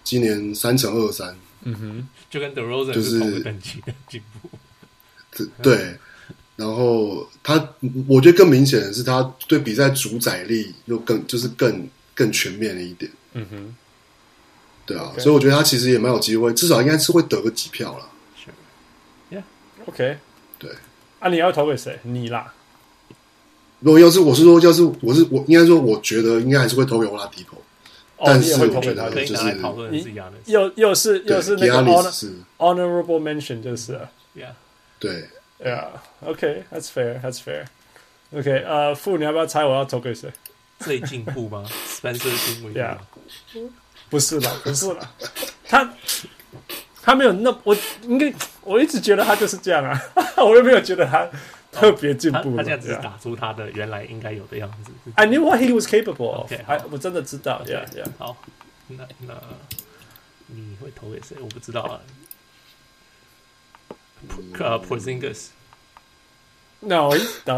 [0.03, 1.35] 今年三成二三。
[1.63, 4.49] 嗯哼，就跟 DeRozan 是同个等级的进步。
[5.61, 5.97] 对。
[6.55, 7.55] 然后他，
[8.07, 13.11] 我觉得更明显的是，他对比赛主宰力又更就是更更全面了一点。
[13.33, 13.75] 嗯哼，
[14.85, 15.21] 对啊，Okay.
[15.21, 18.07] 所以我觉得他其实也蛮有机会，至少应该是会得个几票了。
[19.85, 20.17] Yeah，OK，
[20.59, 20.71] 对。
[21.19, 21.99] 啊，你要投给谁？
[22.03, 22.53] 你啦。
[23.79, 27.57] 如果要是我是说，要是我是我，应该说，我觉得应该还是会投给欧拉迪口。
[28.17, 29.57] 哦，但是我觉得就是
[30.45, 31.81] 又又是又是那个
[32.57, 33.99] honorable mention，就是
[34.35, 34.53] ，Yeah，
[34.99, 35.29] 对。
[35.63, 35.85] Yeah,
[36.19, 37.67] OK, that's fair, that's fair.
[38.33, 40.29] OK，呃，傅，你要不要猜我要投给谁？
[40.79, 42.97] 最进步吗？Spencer Dinwiddie？
[44.09, 45.09] 不是啦，不是啦，
[45.69, 45.93] 他
[47.05, 50.01] 他没有那我应该我一直觉得他就是这样啊，
[50.41, 51.27] 我又没有觉得他
[51.69, 52.55] 特别进步。
[52.55, 54.91] 他这样子打出他的原来应该有的样子。
[55.15, 56.45] I knew what he was capable of.
[56.45, 57.61] OK，我真的知道。
[57.65, 58.05] Yeah, yeah.
[58.17, 58.37] 好，
[58.87, 59.33] 那那
[60.47, 61.35] 你会投给谁？
[61.41, 61.99] 我不知道啊。
[64.57, 67.11] 呃，Porzingis，No，
[67.43, 67.57] 打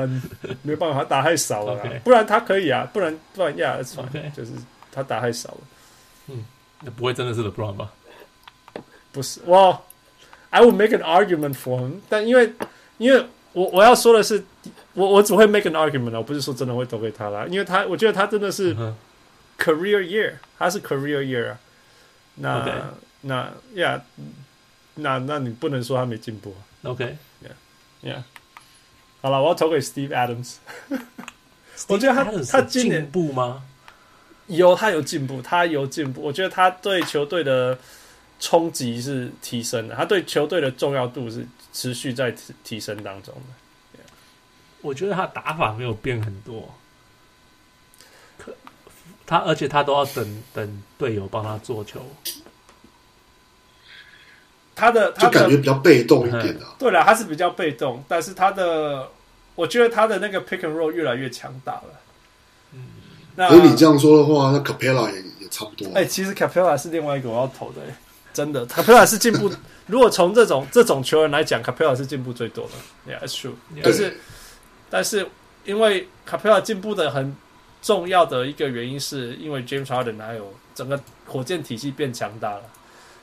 [0.64, 4.54] 没办法，他打太少了.不然他可以啊，不然不然呀，OK，就是
[4.92, 5.58] 他打太少了。
[6.30, 6.44] 嗯，
[6.82, 7.94] 那不会真的是 LeBron 吧？
[9.16, 9.82] 不是，我
[10.50, 12.54] I would make an argument for him，但因为
[12.98, 14.44] 因为我我要说的是，
[14.94, 18.76] 我我只会 make an argument，我不是说真的会投给他啦，因为他我觉得他真的是
[19.58, 21.60] career year，他是 career year 啊。
[22.36, 23.36] 那.那
[23.76, 23.96] 呀。
[23.96, 24.02] Yeah,
[24.98, 28.24] 那那你不能说他没进步啊？OK，Yeah，Yeah，
[29.22, 30.56] 好了，我要投给 Steve Adams。
[31.90, 33.64] 我觉得他他今年进步吗？
[34.48, 36.22] 有，他有进步，他有进步。
[36.22, 37.78] 我觉得他对球队的
[38.40, 44.00] 冲击是提升的，他对球队的重要度是持续在提提升当中的。
[44.00, 44.08] Yeah.
[44.82, 46.74] 我觉得他打法没有变很多，
[48.38, 48.54] 可
[49.26, 52.06] 他而且他都要等等队友帮他做球。
[54.76, 56.76] 他的，他的就感觉比较被动一点的、啊。
[56.78, 59.10] 对了，他是比较被动，但是他的，
[59.56, 62.02] 我觉得他的那个 pick and roll 越来越强大了。
[62.74, 62.86] 嗯，
[63.38, 65.88] 那如果你这样说的话，那 Capella 也也差不多。
[65.96, 67.96] 哎、欸，其实 Capela 是另外一个我要投的、欸，
[68.36, 69.50] 真的，Capela 是进步。
[69.88, 73.12] 如果从这种这种球员来讲 Capela 是进步最多的。
[73.12, 73.54] Yeah，it's true。
[73.82, 74.18] 但是，
[74.92, 75.28] 但是
[75.64, 77.36] 因为 Capela 进步的很
[77.82, 82.64] 重要的一个原因，是因为 James Harden 还有整个火箭体系变强大了。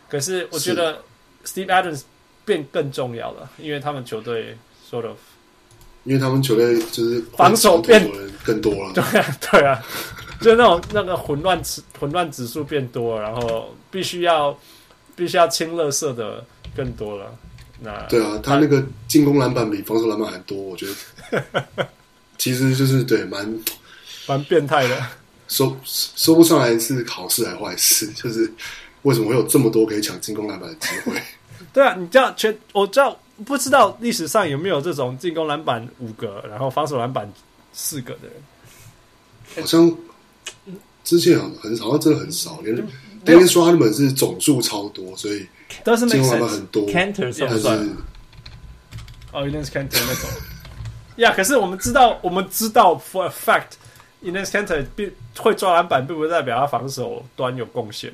[0.09, 1.03] 可是我觉得。
[1.45, 2.03] Steve Adams
[2.45, 4.57] 变更重要了，因为他们球队
[4.89, 5.17] sort of，
[6.05, 8.09] 因为他们球队就是防守变
[8.45, 8.93] 更多了。
[8.95, 9.83] 对啊，对啊，
[10.41, 14.57] 就那种那个混乱指混乱指数变多，然后必须要
[15.15, 16.45] 必须要清垃圾的
[16.75, 17.35] 更多了。
[17.81, 21.65] 那对啊，他那个进攻篮板比防守篮板还多，我觉得
[22.39, 23.59] 其实就是对蛮
[24.27, 25.05] 蛮变态的。
[25.49, 28.51] 说说不上来是好事还是坏事，就是
[29.03, 31.21] 为什么会有这么多可以抢进攻篮板的机会？
[31.73, 37.31] 对啊，你知道全我知道不知道历史上有没有这种进攻篮板五个，然后防守篮板
[37.73, 39.63] 四个的人？
[39.63, 39.95] 好像
[41.05, 42.61] 之前好像很少，好像真的很少。
[42.63, 42.75] 连
[43.25, 45.47] d a n 说他们是总数超多，所以
[46.09, 46.87] 进化版本很多。
[46.89, 47.97] Canter 算不算？
[49.33, 50.31] 哦，一定是 Canter 那种。
[51.17, 53.73] 呀，可是我们知道，我们知道 for a fact
[54.23, 58.13] unitscanter 并会抓篮板，并不代表他防守端有贡献，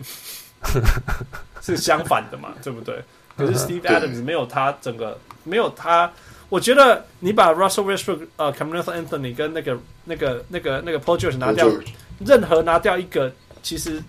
[1.62, 3.02] 是相反的嘛，对不对？
[3.36, 6.12] 可是 Steve Adams 没有他整个没有他，
[6.48, 11.70] 我觉得你把 Russell Westbrook、呃、c a m e r o n Anthony 跟那个那个那个那个 Project 拿掉，
[12.18, 14.02] 任何拿掉一个，其实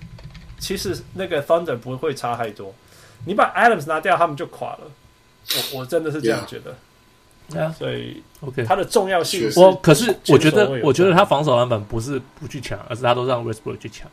[0.59, 2.73] 其实那个 Thunder 不会差太多。
[3.25, 4.81] 你把 Adams 拿掉，他们就垮了。
[5.73, 6.75] 我我真的是这样觉得。
[7.73, 14.07] 所以 OK，它的重要性我可是我觉得，我觉得他防守篮板不是不去抢，而是他都让 Westbrook 去抢。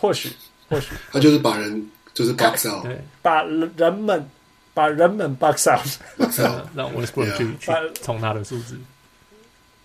[0.00, 0.32] 或许，
[0.68, 4.28] 或许他就是把人就是 box out，对，把人们
[4.74, 5.86] 把人们 box out，
[6.74, 8.76] 让 Westbrook 去去冲他的数字。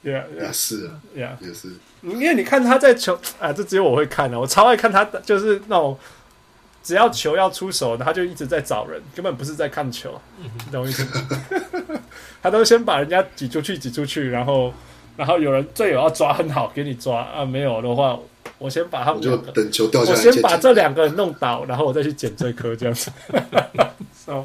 [0.04, 1.70] 对啊，也是啊，呀，也是。
[2.02, 5.98] 因为你看他在球啊，这只有我会看的，我超爱看他，就是那种。
[6.86, 12.02] 只要球要出手，他就一直在找人，根本不是在看球，你懂我意思吗？
[12.42, 14.74] 他都先把人家挤出去，挤出去，然后，
[15.16, 18.20] 然后有人队友要抓很好，给你抓啊，没有的话，
[18.58, 23.10] 我先把他们就等球掉下来，我先把这两个人弄倒，然后我再去捡这颗，这样子。
[24.14, 24.44] so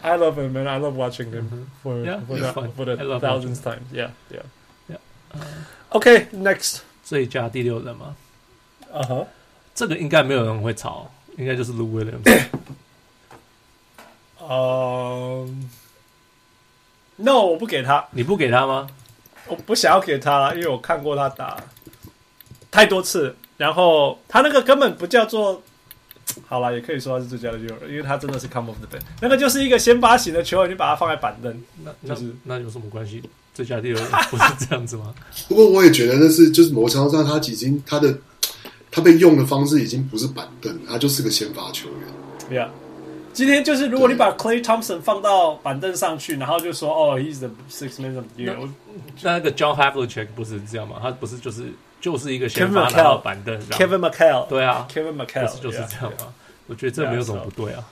[0.00, 0.66] I love him, man.
[0.66, 3.80] I love watching him for yeah, for the, for the thousandth time.
[3.92, 4.40] Yeah, yeah,
[5.34, 5.96] yeah.
[5.96, 8.16] OK, next，最佳第六人吗？
[8.92, 9.26] 啊哈，
[9.74, 11.10] 这个应该没有人会吵。
[11.36, 12.46] 应该就是 Lou Williams。
[14.38, 15.48] 呃、
[17.16, 18.06] uh,，No，我不给他。
[18.12, 18.88] 你不给他吗？
[19.48, 21.60] 我不想要给他了，因为我看过他打
[22.70, 25.60] 太多次，然后他那个根本不叫做，
[26.46, 33.28] 好了，也可以说他是最佳的球员，因为他真的是 come off the bench，那个就是一个先发型的球员，你把他放在板凳，那就是那，那有什么关系？
[33.54, 35.14] 最佳第六不是这样子吗？
[35.48, 38.14] 不过我也觉得那是就是某程度上他已经他的。
[38.96, 42.62] 他被用的方式已经不是板凳，他就是个先发球员。
[42.62, 42.68] Yeah，
[43.32, 48.54] 今天就是如果你把 Clay Thompson 放到板凳上去，然后就说哦，He's the sixth man of the year。
[49.20, 51.00] 那那个 John Havlicek 不是这样吗？
[51.02, 53.60] 他不是就是就是一个先发到板凳。
[53.70, 56.32] Kevin McHale，对啊，Kevin McHale 就是这样吗？
[56.68, 57.82] 我觉得这没有什么不对啊。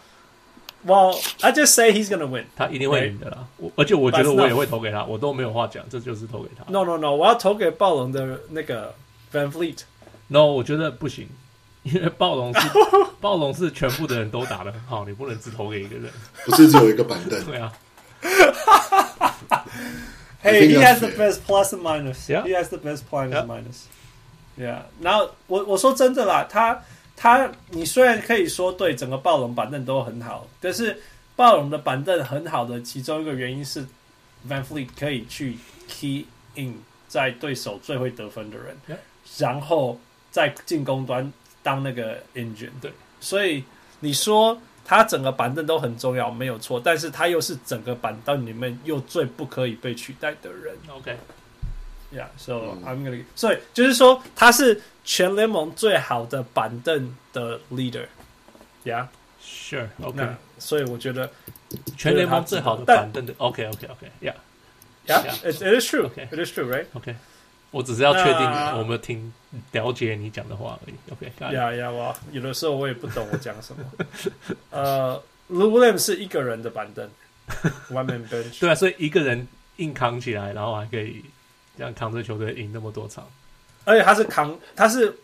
[0.84, 2.46] Well, I just say he's gonna win。
[2.56, 3.46] 他一定会赢的啦。
[3.56, 6.64] 我而且我觉得我也会投给他，我都没有话讲，这就是投给他。
[6.72, 8.92] No, no, no，我要投给暴龙的那个
[9.32, 9.78] Van Fleet。
[10.26, 11.28] No，我觉得不行，
[11.84, 12.68] 因为暴龙是
[13.20, 16.10] 暴龙是全部的人都打的很好，你不能只投给一个人，
[16.44, 17.44] 不是只有一个板凳。
[17.44, 17.72] 对啊。
[20.42, 22.28] Hey, he has the best plus and minus.
[22.28, 22.42] Yeah.
[22.42, 23.84] He has the best plus and minus.
[24.58, 24.82] Yeah.
[25.00, 26.82] 然后我我说真的啦，他
[27.22, 31.00] 他你虽然可以说对整个暴龙板凳都很好，但是
[31.36, 33.86] 暴龙的板凳很好的其中一个原因是
[34.48, 35.56] Van Fleet 可以去
[35.88, 36.74] key in
[37.06, 38.96] 在对手最会得分的人，Yeah.
[39.38, 40.00] 然后。
[40.32, 41.30] 在进攻端
[41.62, 43.62] 当那个 engine，对，所以
[44.00, 50.74] 你说他整个板凳都很重要，没有错，但是他又是整个板凳里面又最不可以被取代的人。
[50.88, 58.06] OK，Yeah，so、嗯、I'm gonna，所以就是说他是全联盟最好的板凳的 leader。
[58.84, 60.34] Yeah，Sure，OK，、okay.
[60.58, 61.30] 所以我觉得
[61.96, 67.16] 全联盟最好的板凳的 OK，OK，OK，Yeah，Yeah，It it is true，It is true，Right？OK。
[67.70, 69.32] 我只是要确定我有没有听
[69.70, 70.94] 了解你讲的话而已。
[71.10, 73.82] ，OK，yeah，yeah，，我有的时候我也不懂我讲什么。
[74.70, 77.08] 呃 Williams 是一个人的板凳
[77.90, 78.60] ，One Man Bench。
[78.60, 81.24] 对啊，所以一个人硬扛起来，然后还可以
[81.78, 83.26] 这样扛着球队赢那么多场。
[83.84, 85.16] 而且他是扛，他是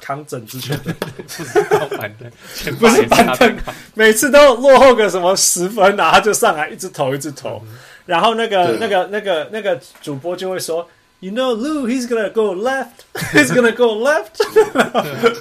[0.00, 2.30] 扛整支球队，不是靠板凳，
[2.78, 3.58] 不是板凳，
[3.94, 7.62] 每次都落后个什么十分，然后他就上来一直投，一直投。
[8.06, 10.88] 然后那个、那个、那个、那个主播就会说。
[11.20, 13.02] You know, Lou, he's gonna go left.
[13.32, 14.38] He's gonna go left.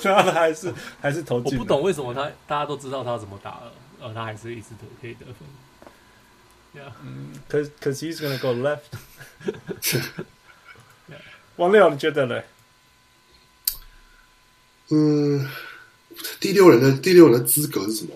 [0.03, 1.55] 然后他还是还是投进。
[1.55, 5.47] 我不懂为什么他大家都知道他怎么打了，呃，他还是一直都可以得分。
[6.73, 8.89] Yeah，嗯，cause cause he's gonna go left.
[11.57, 12.41] 王六，你觉得呢？
[14.89, 15.47] 嗯，
[16.39, 18.13] 第六人的第六人的资格是什么？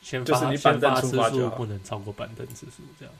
[0.00, 3.14] 先就是你板凳出发次数不能超过板凳次数，这样。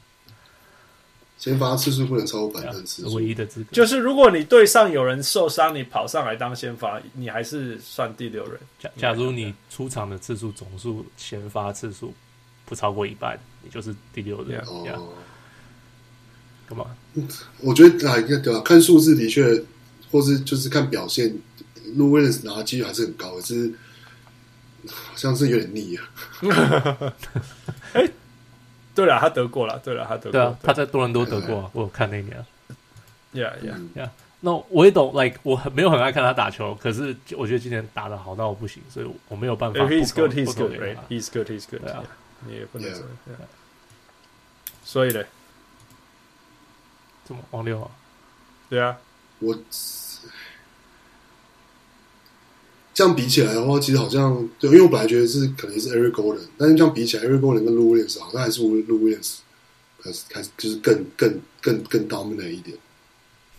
[1.37, 8.59] 先发次数不能超过板凳次数，唯一的资格就是如果你队上有人受伤，你跑上来当先发，你还是算第六人。
[8.79, 12.13] 假假如你出场的次数总数先发次数
[12.65, 14.61] 不超过一半，你就是第六人。
[14.65, 15.13] 哦，
[16.67, 16.85] 干嘛？
[17.61, 18.61] 我觉得啊，对吧？
[18.61, 19.63] 看数字的确，
[20.11, 21.29] 或是就是看表现
[21.97, 23.73] ，Lou Williams 拿的几率还是很高，只是
[24.91, 27.13] 好像是有点腻啊。
[27.93, 28.11] 欸
[28.93, 29.77] 对了，他得过了。
[29.79, 30.31] 对了，他得过。
[30.31, 32.45] 对啊，他在多伦多得过，我有看那年。
[33.33, 34.09] Yeah, yeah, yeah.
[34.39, 39.79] 那我也懂，like 我很没有很爱看他打球，可是我觉得今年打的好到我不行，所以我没有办法。
[39.81, 40.97] He's good, he's good, right?
[41.09, 41.85] He's good, he's good.
[41.89, 42.03] 啊，
[42.47, 43.03] 你也不能说。
[44.85, 45.23] 所以呢，
[47.25, 47.91] 怎么王六啊？
[48.69, 48.97] 对啊，
[49.39, 49.57] 我。
[52.93, 59.39] 这样比起来的话，其实好像对，因为我本来觉得是可能是 Eric Gordon，但是这样比起来，Eric Gordon 跟 Lou Williams 好像还是 Lou Williams
[60.01, 62.77] 开始开始就是更更更更 dominant 一点。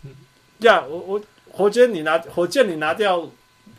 [0.04, 0.10] 嗯
[0.60, 3.30] 呀、yeah，我我火箭你拿火箭你拿掉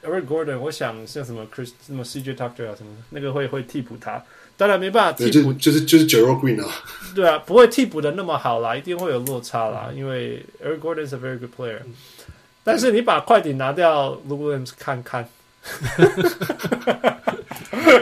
[0.04, 4.23] Eric Gordon，我想像什么 Chris 什么 CJ Tucker 啊什么那个会会替补他，
[4.58, 6.67] 当然没办法替补，就是就是 Gerald Green 啊，
[7.15, 11.80] 对啊，不会替补的那么好啦，一定会有落差啦，因为 Eric Gordon is a very good player，
[12.63, 15.28] 但是你把快艇拿掉 Lou Williams 看看。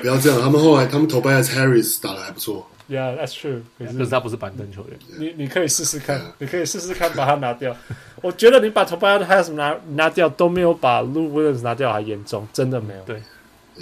[0.01, 2.67] 不要这样，他们后来他们投 Tobias Harris 打的还不错。
[2.87, 3.61] Yeah, that's true。
[3.79, 7.75] 可是他不是板凳球员，你你可以试试看， 你可以试试看把他拿掉。
[8.21, 13.01] 我觉得你把 Tobias Harris 拿拿掉都没有把 Lou Williams 拿掉还严重，真的没有。
[13.03, 13.19] 对，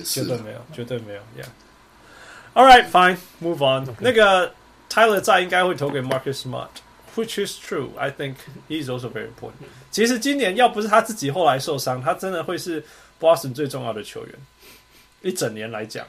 [0.05, 1.19] 真的没有，绝对没有。
[1.38, 1.47] Yeah.
[2.53, 3.85] All right, fine, move on.
[3.85, 3.95] Okay.
[3.99, 4.53] 那个
[4.89, 7.89] Tyler 在应该会投给 Marcus Smart，which is true.
[7.97, 8.35] I think
[8.69, 9.67] he's also very important.
[9.91, 12.83] 其实今年要不是他自己后来受伤，他真的会是。
[13.19, 14.35] Boston 最重要的球员，
[15.21, 16.05] 一整年来讲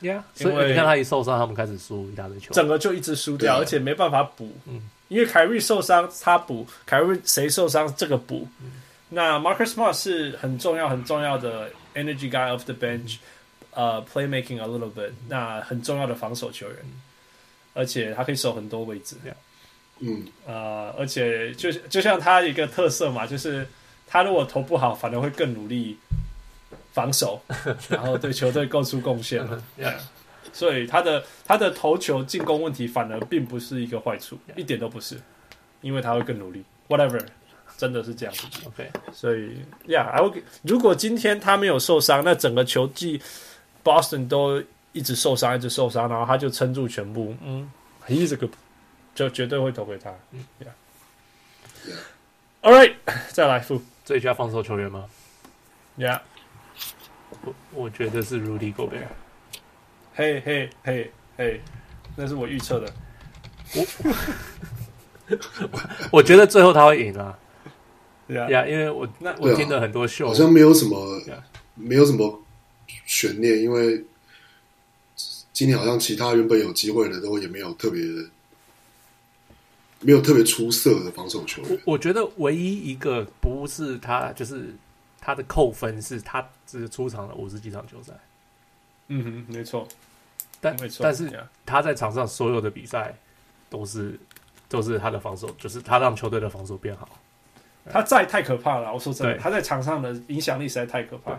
[0.00, 4.50] ，Yeah，所以你看他一受伤，他们开始输一大堆球，整个就一直输掉，而且没办法补。
[4.64, 8.48] 嗯，因为凯瑞受伤，他补；凯瑞谁受伤，这个补。
[8.62, 8.80] 嗯、
[9.10, 13.16] 那 Marcus Smart 是很重要、很重要的 energy guy off the bench，
[13.74, 17.00] 呃、嗯 uh,，playmaking a little bit，、嗯、那很重要的防守球员，嗯、
[17.74, 19.16] 而且他可以守很多位置。
[20.00, 23.66] 嗯，呃，而且就就像他一个特色嘛，就是
[24.06, 25.98] 他如果投不好，反而会更努力。
[26.92, 27.42] 防守，
[27.88, 29.96] 然后对球队构出贡献了， yeah.
[30.52, 34.60] 所以他的他的投球进攻问题反而并不是一个坏处，yeah.
[34.60, 35.20] 一点都不是，
[35.80, 36.62] 因为他会更努力。
[36.86, 37.20] Whatever，
[37.76, 38.46] 真的是这样子。
[38.64, 39.56] OK，所以
[40.62, 43.20] 如果今天他没有受伤，那整个球季
[43.84, 47.36] Boston 都一直受伤，一直受伤，然后他就撑住全部。
[47.44, 47.70] 嗯
[48.08, 48.52] ，He's a good，
[49.14, 50.10] 就绝对会投给他。
[50.32, 50.44] 嗯
[52.62, 52.94] ，Yeah，All right，
[53.30, 55.04] 再来副最佳防守球员吗
[55.98, 56.20] ？Yeah。
[57.42, 59.08] 我我觉得是 Rudy Gobert，
[60.14, 61.60] 嘿嘿嘿嘿，
[62.14, 62.92] 那是我预测的。
[63.74, 63.84] 我
[66.18, 67.36] 我觉得最后他会赢啊，
[68.28, 71.42] 对啊，因为我那我听了很多秀，好像没有什么，yeah.
[71.74, 72.43] 没有什么
[73.06, 74.04] 悬念，因为
[75.52, 78.02] 今年好像其他原本有机会的都也没有特别，
[80.00, 81.80] 没有特别出色的防守球员。
[81.84, 84.74] 我，我觉得唯一一个不是他就是。
[85.26, 88.12] 他的扣分是他只出场了五十几场球赛，
[89.08, 89.88] 嗯哼，没错，
[90.60, 91.32] 但但是
[91.64, 93.14] 他在场上所有的比赛
[93.70, 94.20] 都是
[94.68, 97.08] 都是他的防守，就是他让球队的防守变好。
[97.90, 101.38] 他在太可怕了，我说真的，他在场上的影响力实在太可怕。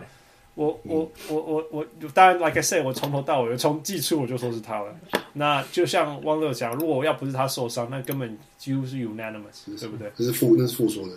[0.56, 4.92] 我我我我我，当然，like I say，我从头到尾从季初我就说是他了。
[5.34, 10.10] 那就像汪乐讲，如果要不是他受伤，那根本几乎是 unanimous，对不对？
[10.16, 11.14] 这是副，那是副说的。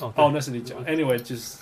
[0.00, 0.82] 哦，哦，那是你讲。
[0.86, 1.58] Anyway，就是。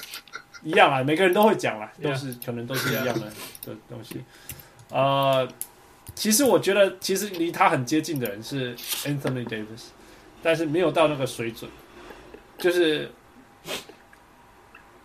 [0.65, 2.47] 一样啊，每个人都会讲啦，都是、yeah.
[2.47, 3.27] 可能都是一样的
[3.65, 4.21] 的东西。
[4.91, 5.49] 呃，
[6.17, 9.91] 其实我觉得，其实离他很接近的人是 Anthony Davis，
[10.43, 11.71] 但是没有到那个水准，
[12.59, 13.09] 就是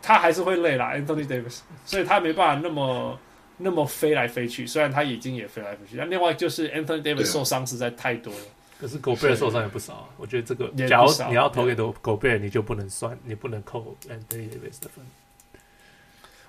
[0.03, 3.17] 他还是会累啦，Anthony Davis，所以他没办法那么
[3.57, 4.67] 那么飞来飞去。
[4.67, 8.39] 虽然他已经也飞来飞去，但另外就是 Anthony Davis 受伤实在太多了。
[8.79, 15.05] 可是狗贝尔受伤也不少啊，我觉得这个，假如你要投给狗狗贝尔，你就不能算，你不能扣 Anthony Davis 的分。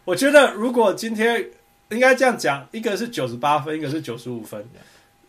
[0.04, 1.48] 我觉得，如果今天
[1.90, 4.66] 应该这样讲，一个是九十八分，一个是九十五分。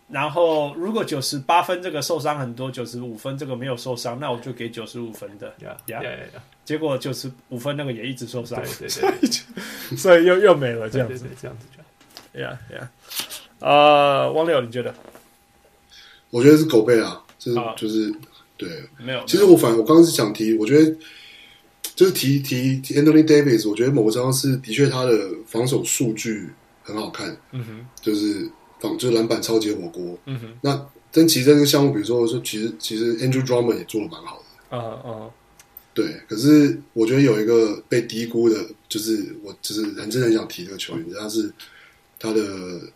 [0.08, 5.48] 然后，如果九十八分这个受伤很多，九十五分这个没有受伤，那我就给九十五分的。
[5.60, 6.44] 呀呀呀！
[6.64, 12.42] 结果九十五分那个也一直受伤，对对对， 所以又又没了，这样子，对对对这样子讲。
[12.42, 12.92] 呀呀，
[13.60, 14.94] 呃，汪六，你觉得？
[16.30, 18.14] 我觉得是狗背啊，就是、uh, 就是
[18.58, 19.24] 对，没有。
[19.26, 20.96] 其实我反我刚刚是想提，我觉得。
[21.96, 26.50] 就是提提 Anthony Davis，我觉得某个地方是的确他的防守数据
[26.84, 28.50] 很好看，嗯哼，就是
[28.80, 30.54] 防就是篮板超级火锅，嗯哼。
[30.62, 34.78] 那但其实这个项目，比如说说，其实其实 Andrew Drummond 也做的蛮好的。
[34.78, 35.30] 啊啊。
[35.94, 41.50] 对，可是我觉得有一个被低估的，就是我就是很真的很想提这个球员，他是
[42.20, 42.44] 他的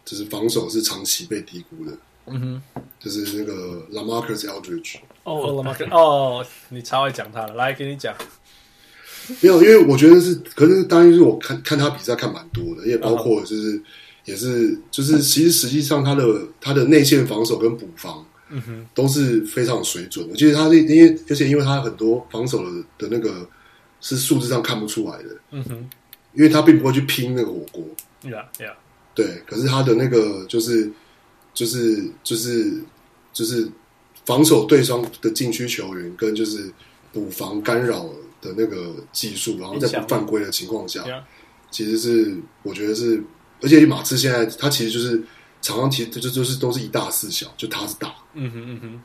[0.04, 1.98] 就是防守是长期被低估的。
[2.28, 4.98] 嗯哼，就是那个 LaMarcus Aldridge。
[5.24, 8.14] 哦，LaMarcus，哦，你超爱讲他的，来给你讲。
[9.42, 13.84] 没有，因为我觉得是，可是当然是我看看他比赛看蛮多的，也包括就是、uh huh.
[14.30, 16.24] 也是就是其实实际上他的
[16.62, 18.26] 他的内线防守跟补防。
[18.52, 20.34] 嗯哼，都是非常有水准的。
[20.34, 23.48] 其实他是因为，而且因为他很多防守的的那个
[24.02, 25.30] 是数字上看不出来的。
[25.52, 25.90] 嗯哼，
[26.34, 27.84] 因为他并不会去拼那个火锅。
[28.24, 28.74] Yeah, yeah。
[29.14, 30.92] 对，可是他的那个就是
[31.54, 32.82] 就是就是
[33.32, 33.70] 就是
[34.26, 36.72] 防守对方的禁区球员，跟就是
[37.14, 38.06] 补防干扰
[38.42, 41.04] 的那个技术，然后在不犯规的情况下，
[41.70, 43.24] 其实是我觉得是，
[43.62, 45.24] 而且马刺现在他其实就是。
[45.62, 49.02] 场上其实就就是都是一大四小，就他是大，嗯哼嗯哼，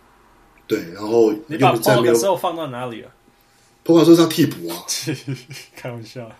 [0.69, 3.11] 对，然后你把 Paul 的时候放到哪里了
[3.85, 4.77] ？Paul 说他替补啊，
[5.75, 6.31] 开玩笑，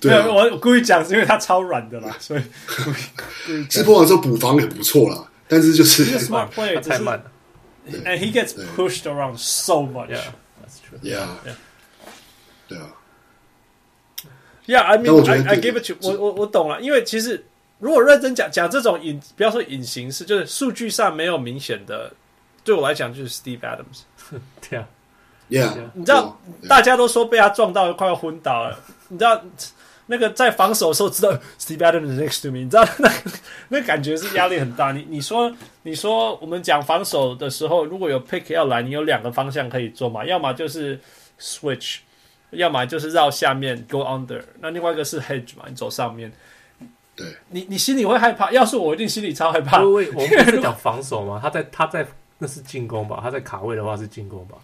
[0.00, 2.42] 对啊，我故意讲是因为他超软的啦，所以
[3.70, 7.30] 是 的时候补防也不错啦，但是就是 smart player 太慢了
[8.04, 10.98] ，and he gets pushed around so much，that's true.
[11.00, 11.54] Yeah, yeah.
[12.66, 12.88] 对啊
[14.66, 17.44] ，yeah，I mean I give it to 我我我懂了，因为其实。
[17.82, 22.12] 如果认真讲讲这种隐，不要说隐形式，就是数据上没有明显的，
[22.62, 24.02] 对我来讲就是 Steve Adams。
[24.70, 24.86] 对啊
[25.50, 26.68] ，Yeah，你知道 yeah.
[26.68, 29.42] 大家都说被他撞到快要昏倒了，你知道
[30.06, 33.12] 那个在防守的时候知道 Steve Adams next to me，你知道 那
[33.70, 34.92] 那感觉是压力很大。
[34.92, 35.52] 你你说
[35.82, 41.00] 你说我们讲防守的时候，如果有 pick 要来，你有两个方向可以做嘛，要么就是
[41.40, 41.96] switch，
[42.52, 46.32] 要么就是绕下面 go under，那另外一个是 hedge 嘛，你走上面。
[47.14, 48.50] 对你，你心里会害怕。
[48.52, 49.82] 要是我，一定心里超害怕。
[49.82, 51.38] 因为我们不是讲防守吗？
[51.42, 52.06] 他在，他在，
[52.38, 53.18] 那是进攻吧？
[53.22, 54.56] 他在卡位的话是进攻吧？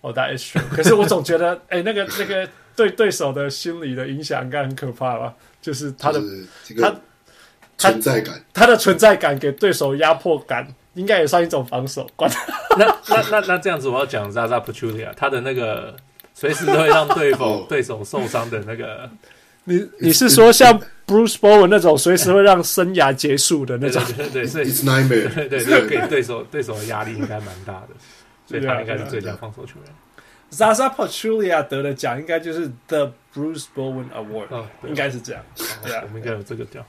[0.00, 0.62] 哦，That is true。
[0.70, 5.34] 可是我总觉得，哎、欸，那个那个对对手的心理的影响应该很可怕吧？
[5.62, 6.20] 就是他的
[6.76, 12.08] 他存在感他，他的存在感给对手压迫感，应该也算一种防守。
[12.16, 12.44] 管他
[12.76, 15.94] 那那那那这样子，我要讲 Zaza Pachulia，他的那个
[16.34, 19.08] 随时都会让对手对手受伤的那个。
[19.64, 24.02] 你你是说像 Bruce Bowen 那种随时会让生涯结束的那种？
[24.06, 25.32] 对对对，所以 It's nightmare。
[25.34, 27.88] 对 对对，给对手对手的压力应该蛮大的，
[28.46, 29.92] 所以他应该是最佳防守球员。
[30.50, 35.42] Zaza Pachulia 得的奖应该就是 The Bruce Bowen Award，应该是这样。
[35.84, 36.82] 对啊，我们应该有这个奖，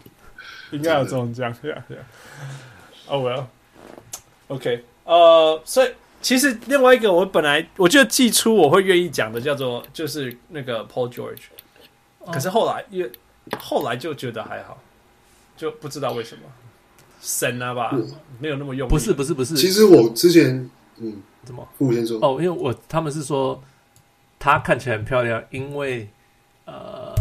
[0.72, 1.54] 应该有这种奖。
[1.62, 2.04] 对啊对啊。
[3.08, 3.26] Oh
[4.52, 5.92] well，OK，呃，所以
[6.22, 11.44] 其实另外一个我本来我觉得季初我会愿意讲的叫做就是那个 Paul George。
[12.32, 13.12] 可是后来，越
[13.58, 14.78] 后来就觉得还好，
[15.58, 16.44] 就不知道为什么
[17.20, 17.98] 神啊吧，
[18.38, 18.88] 没有那么用。
[18.88, 21.68] 不是不是不是，其实我之前嗯，怎么？
[21.80, 23.60] 我先说哦，因为我他们是说
[24.38, 26.08] 她看起来很漂亮，因为
[26.66, 27.16] 呃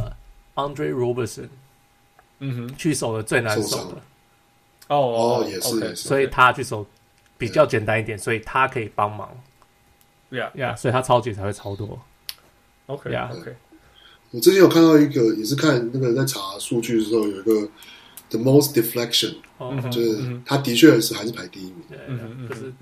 [0.55, 1.49] ，Andre Robertson
[2.41, 3.97] 嗯哼，去守的最难守的。
[4.89, 4.97] 哦
[5.43, 6.85] 哦，也是，所以他去守
[7.41, 9.29] 比较简单一点，所以他可以帮忙。
[10.31, 11.99] 呀呀，所以他超级才会超多。
[12.87, 13.57] OK 呀 OK。
[14.31, 17.69] 我之前有看到一个，也是看那个在查数据的时候，有一个
[18.29, 19.35] the most deflection，、
[19.91, 22.73] 就是他的确是还是排第一名，就是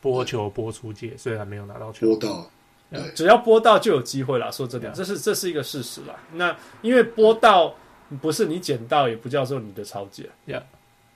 [0.00, 2.50] 播球播出界，虽然没有拿到球，播到，
[2.90, 4.50] 对，只要播到就有机会了。
[4.50, 6.14] 说真的，这是这是一个事实啦。
[6.32, 7.74] 那因为播到
[8.22, 10.62] 不是你捡到，也不叫做你的抄截，Yeah，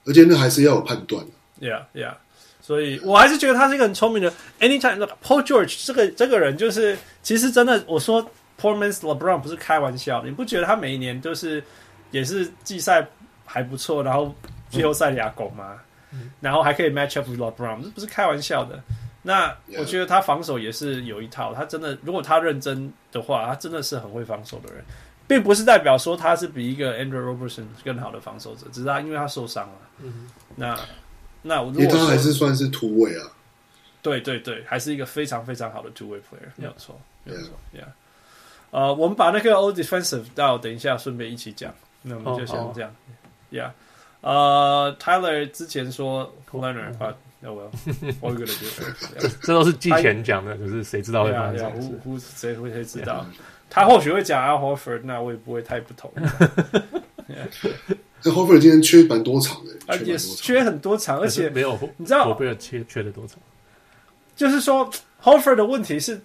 [0.05, 1.25] 而且那还是要有判断
[1.59, 2.17] ，Yeah Yeah，
[2.61, 4.31] 所以我还是觉得他是一个很聪明的。
[4.59, 8.29] Anytime，Paul George 这个这个人就是，其实真的，我说。
[8.61, 11.63] Poor man's LeBron 不是开玩笑，你不觉得他每一年都是
[12.11, 13.03] 也是季赛
[13.43, 14.35] 还不错，然后
[14.69, 15.79] 季后赛俩狗吗？
[16.11, 18.79] 嗯、然后还可以 match up with LeBron，这不是开玩笑的。
[19.23, 24.85] 那我觉得他防守也是有一套，他真的如果他认真的话，他真的是很会防守的人，
[25.27, 29.73] 并不是代表说他是比一个 Andrew Robertson 更好的防守者，只是他因为他受伤了。
[30.03, 30.77] 嗯、那
[31.43, 33.31] 那我他还是算是突围啊，
[34.01, 37.85] 对对对，还是一个非常非常好的 two way player，没有错，没有错，Yeah。
[38.71, 41.73] 呃，我们把那个 All Defensive 到等一下顺便一起讲，
[42.03, 42.95] 那我们就先这样
[43.51, 43.71] ，Yeah，
[44.21, 47.69] 呃，Tyler 之前说 Leonard，啊，那我
[48.21, 52.27] 我 gonna do， 这都是季前讲的，可是谁知道会发生什么事？
[52.37, 53.25] 谁谁会谁知道？
[53.69, 56.11] 他或许会讲 Al Horford，那我也不会太不同
[58.21, 58.23] 意。
[58.23, 63.37] 这 Horford 今天缺蛮多场的，而且缺很多场，而且没有，你知道 h o f e r 缺缺了多场，
[64.35, 64.89] 就是说
[65.23, 66.21] Horford 的问题是。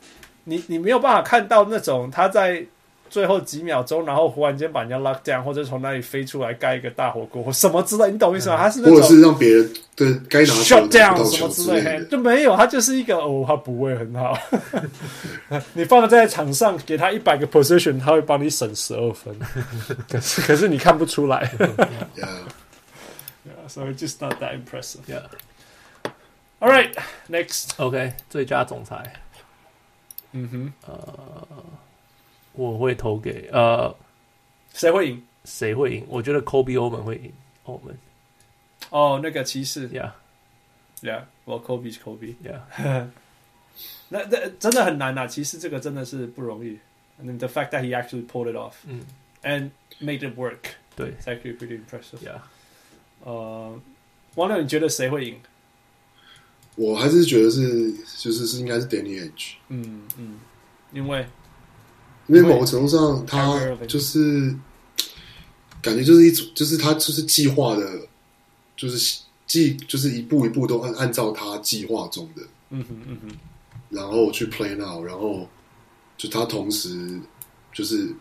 [0.49, 2.65] 你你没有办法看到那种他在
[3.09, 8.57] 最后几秒钟，然后忽然间把人家 lock down，或者从那里飞出来盖一个大火锅或什么之类，你懂意思吗？
[8.57, 14.39] 他是那种，或者是让别人对该拿 shut down 什么之类的，就没有，他就是一个哦，他不会很好。
[15.75, 19.35] 你放在场上给他一百个 position，他会帮你省十二分，
[20.11, 21.51] 可是可是你看不出来。
[23.47, 25.03] Yeah, so it's just not that impressive.
[25.07, 25.23] Yeah.
[26.59, 26.91] All right,
[27.29, 27.71] next.
[27.77, 29.13] OK，最佳总裁。
[30.33, 31.47] 嗯哼，呃，
[32.57, 33.95] 我会投给呃，
[34.73, 35.23] 谁会赢？
[35.45, 36.05] 谁会赢？
[36.09, 37.33] 我觉得 Kobe Oman 会赢。
[37.65, 37.97] Oman。
[38.91, 39.89] 哦，那个骑士。
[39.91, 40.11] Yeah.
[41.03, 41.25] Yeah.
[41.45, 42.35] Well, Kobe 是 Kobe.
[42.43, 43.07] Yeah.
[44.09, 45.27] 那那真的很难啊！
[45.27, 46.79] 骑士这个真的是不容易。
[47.21, 48.75] And then the fact that he actually pulled it off.
[48.87, 49.03] 嗯。
[49.43, 50.75] And made it work.
[50.97, 51.13] 对。
[51.13, 52.21] It's actually pretty impressive.
[52.25, 52.41] Yeah.
[53.25, 53.81] 呃，
[54.35, 55.41] 王亮，你觉得谁会赢？
[56.77, 59.55] 我还是觉得是，就是是应该是 Danny Ainge。
[59.69, 60.39] 嗯嗯，
[60.93, 61.27] 因为
[62.29, 64.55] 因为某个程度上，他就是
[65.81, 68.01] 感觉就是一组，就是他就是计划的，
[68.77, 73.37] 就是计就是一步一步都按按照他计划中的，嗯哼嗯哼，
[73.91, 75.49] 然后去 play now，然后
[76.17, 77.21] 就他同时
[77.73, 78.15] 就是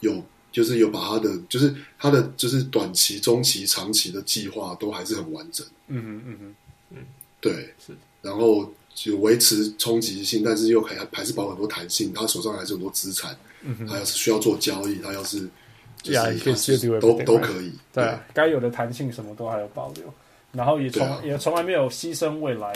[0.00, 0.22] 有。
[0.50, 5.64] 就是有把他的，就是他的，就是短期、中期、长期的计划都还是很完整。
[5.88, 6.54] 嗯哼，嗯哼，
[6.92, 6.96] 嗯，
[7.38, 7.94] 对，是。
[8.22, 8.72] 然后
[9.04, 12.12] 就维持冲击性，但是又还还是保很多弹性。
[12.12, 13.36] 他手上还是很多资产，
[13.88, 15.48] 他要是需要做交易，他要是
[16.02, 16.12] 就
[16.56, 17.72] 是都都可以。
[17.92, 20.12] 对，对该有的弹性什么都还有保留。
[20.50, 22.72] 然后也从、啊、也从来没有牺牲未来，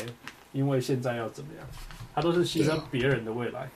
[0.53, 1.67] 因为现在要怎么样，
[2.15, 3.69] 他都是牺牲别人的未来。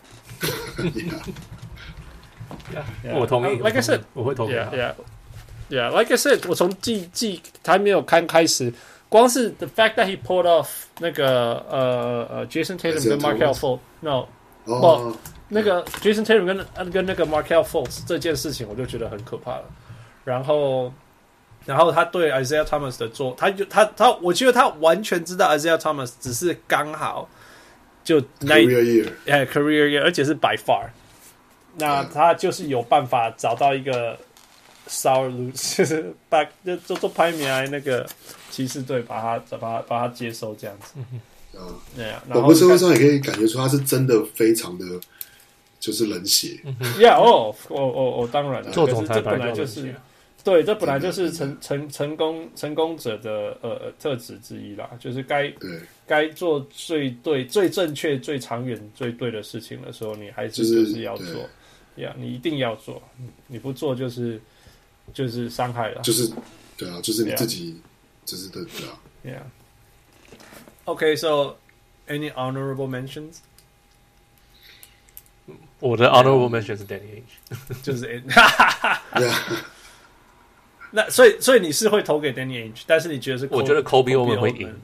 [3.15, 3.59] 我同意。
[3.59, 4.55] Like I said，我会同意。
[4.55, 4.95] Yeah,
[5.71, 5.91] yeah.
[5.91, 8.73] Like I said，我从季季还没有看开始，
[9.17, 14.27] 光是 the fact that he pulled off 那个呃呃 Jason Tatum 跟 Markelle Fultz，no，
[14.67, 15.17] 不，
[15.49, 19.65] 那个 Jason Tatum 跟跟那个 Markelle Fultz 这件事情，我就觉得很可怕了。
[20.23, 20.93] 然后，
[21.65, 27.27] 然后他对 Isaiah Thomas 的做，他就他他，我觉得他完全知道 Isaiah Thomas 只是刚好
[28.05, 30.89] 就那 career year，哎，career year，而且是 by far。
[31.79, 34.19] 那他就是有办法找到一个
[34.89, 35.31] sour
[35.77, 38.07] 就是把就做做拍米来那个
[38.57, 40.95] 骑士队把他把他把他接收这样子。
[41.53, 41.61] 嗯，
[41.95, 42.23] 对啊。
[42.27, 44.87] 某个程度上也可以感觉出他是真的非常的，
[45.79, 46.59] 就是冷血。
[46.99, 49.95] Yeah，哦，哦哦哦，当然了，做总裁本来就是，
[50.43, 55.53] 对，这本来就是成成成功成功者的呃特质之一啦，就是该
[56.07, 61.27] 该做最对最正确最长远最对的事情的时候，你还是就是要做。
[61.97, 63.03] 呀你一定要做，
[63.49, 64.41] 你不做就是
[65.13, 66.01] 就是伤害了。
[66.01, 66.31] 就是
[66.79, 67.77] 对啊，就是你自己。
[69.24, 69.44] Yeah.
[70.86, 71.58] Okay, so
[72.08, 73.40] any honorable mentions？
[75.80, 78.34] 我的 honorable mention 是 Danny Ainge，就是 Ainge。
[80.92, 83.48] 那所以所以你是会投给 Danny Ainge，但是你觉得是？
[83.52, 84.82] 我觉得 Kobe Oman 会赢，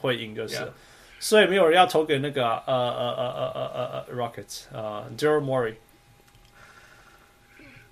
[0.00, 0.72] 会赢就是。
[1.18, 5.74] 所以没有人要投给那个呃呃呃呃呃呃呃 Rockets 呃 Daryl Morey。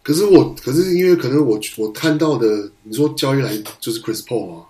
[0.03, 4.67] 可是我，可是因为可能我我看到的，你说交易来就是 Chris Paul 吗？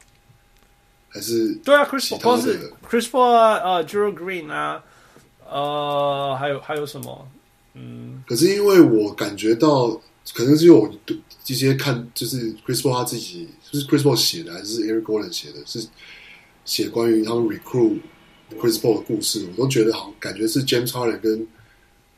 [1.10, 4.84] 还是对啊，Chris Paul 是 Chris Paul 啊，呃，Gerald Green 啊，
[5.49, 7.28] 呃，还有还有什么？
[7.74, 9.89] 嗯，可是因为我感觉到，
[10.34, 10.89] 可能是因为我
[11.43, 15.57] 这些看，就是 Chris Paul 他自己，就是 Chris Paul 写的，还是 Eric Gordon 写的？
[15.66, 15.88] 是
[16.66, 17.99] 写关于他们 recruit
[18.60, 21.47] Chris Paul 的故事，我都觉得好，感觉是 James Harden 跟。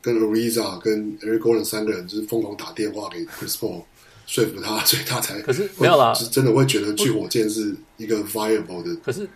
[0.03, 3.83] 跟 Ariza 跟 Eric Gordon 三个人就是疯狂打电话给 Chris Paul
[4.25, 8.95] 说服他，所以他才可是没有啦，是真的会觉得去火箭是一个 viable 的。
[9.03, 9.27] 可是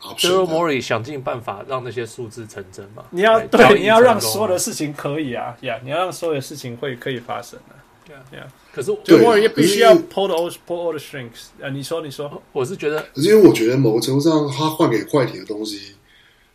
[0.00, 3.04] Daryl Morey 想尽办法让那些数字成真嘛？
[3.10, 8.46] 你要对，你要让所有的事情可以啊，呀，你要让所有的事情会可以发生啊，对啊，对啊。
[8.72, 11.68] 可是 Daryl Morey 也必须要 pull the pull all the strings 啊。
[11.70, 15.94] 你说，你说，我是觉得，可是因为我觉得某个程度上，他换给快艇的东西，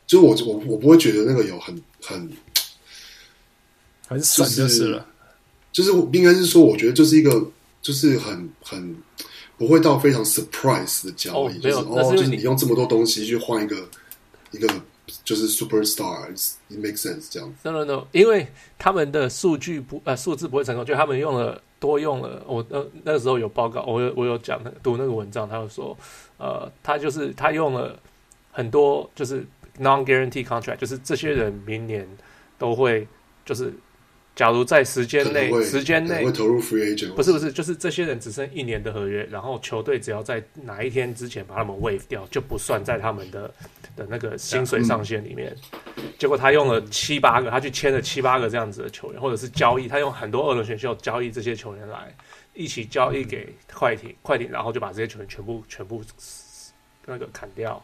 [0.05, 2.29] 就我我我不会觉得那个有很很。
[4.09, 5.05] 很省就是了，
[5.69, 7.45] 就是应该是说，我觉得就是一个，
[7.87, 8.97] 就是很很
[9.57, 13.77] 不会到非常 surprise 的交易，就是哦，就是你用这么多东西去换一个
[14.51, 14.67] 一个
[15.23, 17.55] 就是 superstar，it makes sense 这样子。
[17.63, 18.45] No no no，因为
[18.77, 22.43] 他们的数据不呃数字不会成功，就他们用了多用了。
[22.45, 25.97] 我呃那个时候有报告，我有我有讲读那个文章，他就说
[26.37, 27.97] 呃他就是他用了
[28.51, 29.47] 很多就是
[29.79, 32.05] non guarantee contract，就是这些人明年
[32.57, 33.07] 都会
[33.45, 33.73] 就是。
[34.37, 43.51] 假如在时间内，时间内会投入 free agent，不是不是，就是这些人只剩一年的合约，然后球队只要在哪一天之前把他们 waive 掉，就不算在他们的
[43.95, 45.51] 的那个薪水上限里面。
[45.95, 52.15] 嗯、结果他用了七八个，他去签了七八个这样子的球员，或者是交易，他用很多二轮选秀交易这些球员来
[52.53, 56.03] 一起交易给快艇，快艇然后就把这些球员全部全部
[57.07, 57.83] 那个砍掉，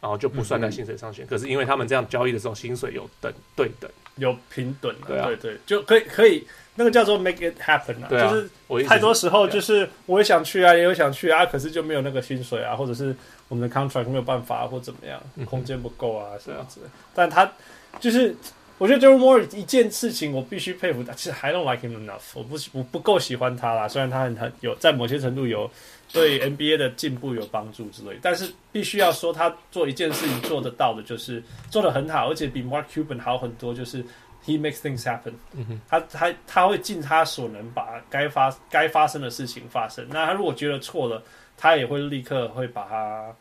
[0.00, 1.24] 然后就不算在薪水上限。
[1.24, 3.90] 嗯、可是因为他们这样交易的时候，薪水有等对等。
[4.16, 13.16] 有平等的，对啊，对对，就可以可以，那个叫做 make it happen 啊，对啊，就是太多时候就是我也想去啊，也有想去啊，可是就没有那个薪水啊，或者是
[13.48, 16.82] 我们的 contract 没有办法或怎么样，空间不够啊，这样子。
[17.14, 17.50] 但他
[17.98, 18.36] 就是，
[18.76, 25.70] 我觉得 Daryl Morey 一件事情我必须佩服他，其实 I don't like him enough，我不我不够喜欢他啦，虽然他很很有在某些程度有
[26.12, 33.72] 对 NBA 的进步有帮助之类，但是必须要说他做一件事情做得到的，就是做得很好，而且比 Mark Cuban 好很多。
[33.72, 34.04] 就是
[34.44, 40.06] He makes things happen，嗯，他他他会尽他所能把该发该发生的事情发生。
[40.08, 41.22] 那他如果觉得错了，
[41.56, 43.34] 他也会立刻会把他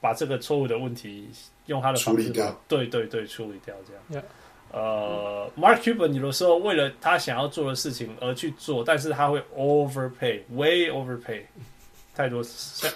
[0.00, 1.28] 把这个错误的问题
[1.66, 2.30] 用他的方式
[2.68, 3.74] 对对对处理掉。
[3.88, 4.26] 这样，Yeah.
[4.72, 11.42] 呃，Mark Cuban 有的时候为了他想要做的事情而去做，但是他会 overpay，way overpay。
[12.14, 12.90] 太多 像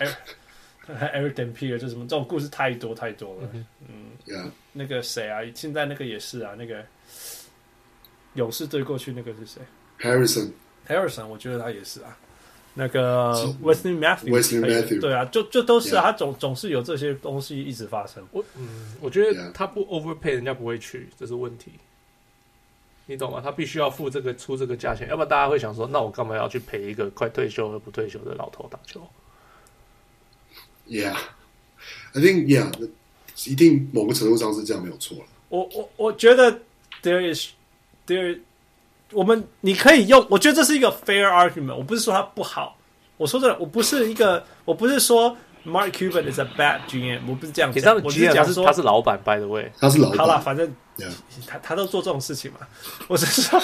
[0.87, 3.51] Eric Dampier 就什么这种故事太多太多了。
[3.89, 4.51] 嗯，Yeah.
[4.73, 5.41] 那个谁啊？
[5.55, 6.85] 现在那个也是啊，那个
[8.35, 9.63] 勇士队过去那个是谁
[10.01, 12.17] ？Harrison，Harrison，我觉得他也是啊。
[12.79, 18.23] 那个 Wesley Matthews，Wesley Matthews，对啊，就就都是啊，他总总是有这些东西一直发生。
[18.31, 21.73] 我嗯，我觉得他不 overpay，人家不会去，这是问题。
[23.09, 23.41] 你懂吗？
[23.41, 29.01] 他必须要付这个出这个价钱，要不然大家会想说，那我干嘛要去陪一个快退休而不退休的老头打球
[30.89, 32.91] ？Yeah，I think yeah，
[33.49, 35.25] 一定某个程度上是这样，没有错了。
[35.49, 36.61] 我我我觉得
[37.03, 37.51] there is
[38.09, 38.41] there，
[39.13, 41.77] 我们你可以用，我觉得这是一个 fair argument。
[41.77, 42.77] 我不是说他不好，
[43.17, 45.37] 我说的我不是一个，我不是说。
[45.67, 50.19] Mark Cuban is a bad GM，我不是这样讲，我是讲说他是老板，by the way，他是老板。
[50.19, 51.11] 好了，反正 Yeah.
[51.47, 52.61] 他他都做这种事情嘛。
[53.09, 53.61] 我是说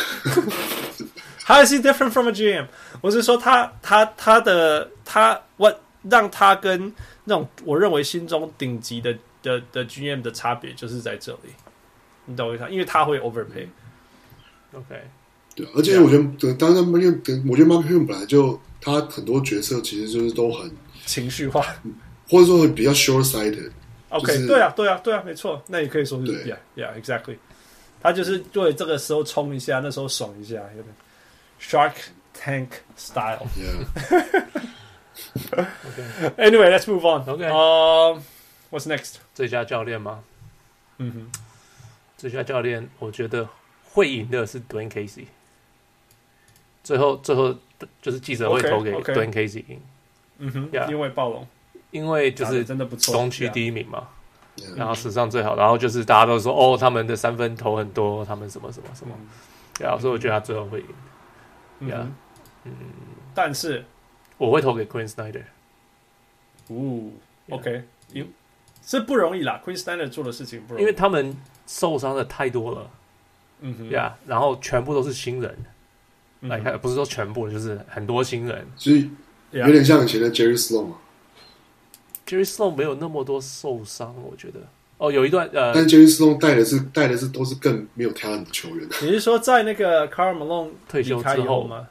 [1.46, 2.66] ，How is he different from a GM？
[3.00, 5.72] 我是说他他他的他我
[6.03, 6.92] 让他跟
[7.24, 11.50] 那种我认为心中顶级的的的 GM 的差别就是在这里，
[12.26, 12.66] 你懂我意思？
[12.68, 13.68] 因为他会 overpay。
[14.74, 15.00] OK，
[15.55, 17.09] 对，而且我觉得，当然，因为
[17.48, 20.70] 我觉得 Mark Cuban 本来就他很多决策其实就是都很。
[21.05, 21.62] 情绪化，
[22.28, 23.70] 或者说会比较 short-sighted。
[24.11, 27.38] OK，对啊，对啊，对啊，没错，那也可以说是，Yeah，Yeah，Exactly。
[28.03, 30.94] 他就是对这个时候冲一下，那时候爽一下，有点
[31.61, 31.92] Shark
[32.36, 33.46] Tank style。
[36.36, 37.28] Anyway，let's move on。
[37.28, 38.22] OK，呃
[38.70, 39.14] ，What's next？
[39.34, 40.22] 最佳教练吗？
[40.98, 41.40] 嗯哼，
[42.18, 43.48] 最佳教练，我觉得
[43.84, 45.26] 会赢的是 Dwane Casey。
[46.82, 47.57] 最后，最后
[48.03, 49.80] 就是记者会投给 Dwane Casey 赢。
[50.45, 51.47] 嗯哼，因为暴龙，
[51.93, 54.09] 因为就是真的不错，东区第一名嘛，
[54.76, 59.14] 然后史上最好，然后就是大家都说哦，他们的三分投很多，他们什么什么什么，
[59.78, 60.86] 然后所以我觉得他最后会赢。
[61.78, 62.12] 嗯
[62.64, 62.72] 嗯，
[63.32, 63.84] 但是
[64.36, 65.45] 我会投给 Queen Snyder。
[66.66, 67.11] 哦
[67.51, 68.28] ，OK，因
[68.84, 71.36] 是不容易啦，Queen Snyder 做的事情不容易，因为他们
[71.68, 72.90] 受伤的太多了。
[73.61, 75.57] 嗯哼，呀，然后全部都是新人，
[76.40, 79.09] 来看不是说全部，就是很多新人，所以。
[79.53, 80.96] 有点像以前的 Jerry Sloan 嘛
[82.26, 84.61] ，Jerry Sloan 没有那么多受伤，我觉得。
[84.98, 88.88] 哦，有一段呃，但 Jerry Sloan 带的是带的是都是更没有 talent 的球员。
[89.03, 91.88] 你是说在那个 Carl Malone 退休之后吗？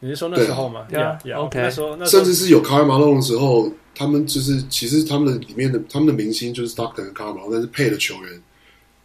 [0.00, 0.86] 你是说那时候吗？
[0.90, 1.60] 对啊，OK。
[1.60, 8.42] 那时候甚至是有 Carl Malone 的时候，他们就是其实他们的里面的他们的明星就是 Stockton 跟 Karl Malone，但是配的球员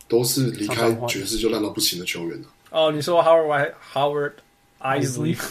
[0.08, 2.48] 都是离开爵士就烂到不行的球员了。
[2.72, 4.34] 哦，你说 Howard Howard
[4.82, 5.38] Eisley。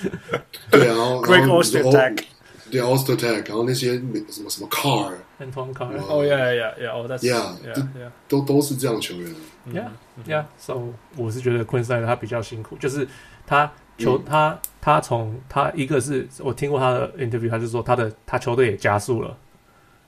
[0.70, 2.18] 对啊，然后 Greg Ostertag，
[2.70, 3.94] 对 Ostertag，然后那些
[4.28, 5.12] 什么什么 Carr，
[6.08, 9.34] 哦，Yeah，Yeah，Yeah，Oh，That's，Yeah，都都是这样的球员
[9.72, 13.08] ，Yeah，Yeah，So，我是觉得昆塞他比较辛苦，就是
[13.46, 19.36] 他球他他从他一个是我听过他的 interview，他就说他的他球队也加速了，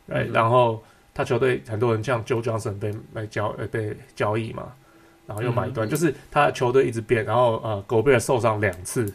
[0.08, 0.82] 哎，然后
[1.14, 4.72] 他球队很多人像 Joe Johnson 被被交呃被交易嘛，
[5.26, 9.10] 然后又买断，就是他球队一直变，然后呃狗贝尔受伤两次。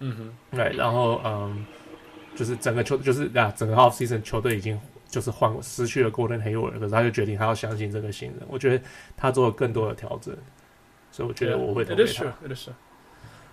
[0.00, 1.64] 嗯哼，对，然后嗯，
[2.34, 4.78] 就是整个球就是啊，整个 off season 球队已经
[5.08, 8.40] 就是换失去了 Gordon Hayward，可是他就决定他要相信这个新人。
[8.48, 8.84] 我觉得
[9.16, 10.36] 他做了更多的调整，
[11.12, 12.10] 所以我觉得我会投给他。
[12.10, 12.70] 是是是，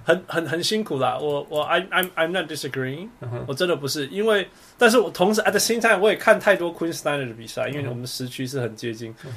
[0.04, 1.18] 很很很辛苦啦。
[1.20, 3.44] 我我 I I'm I'm not disagreeing，、uh huh.
[3.48, 9.14] 我真的不是，因为但是我同时 at the same time 我也看太多 Queen Snyder 的比赛，因为我们时区是很接近。
[9.14, 9.28] Uh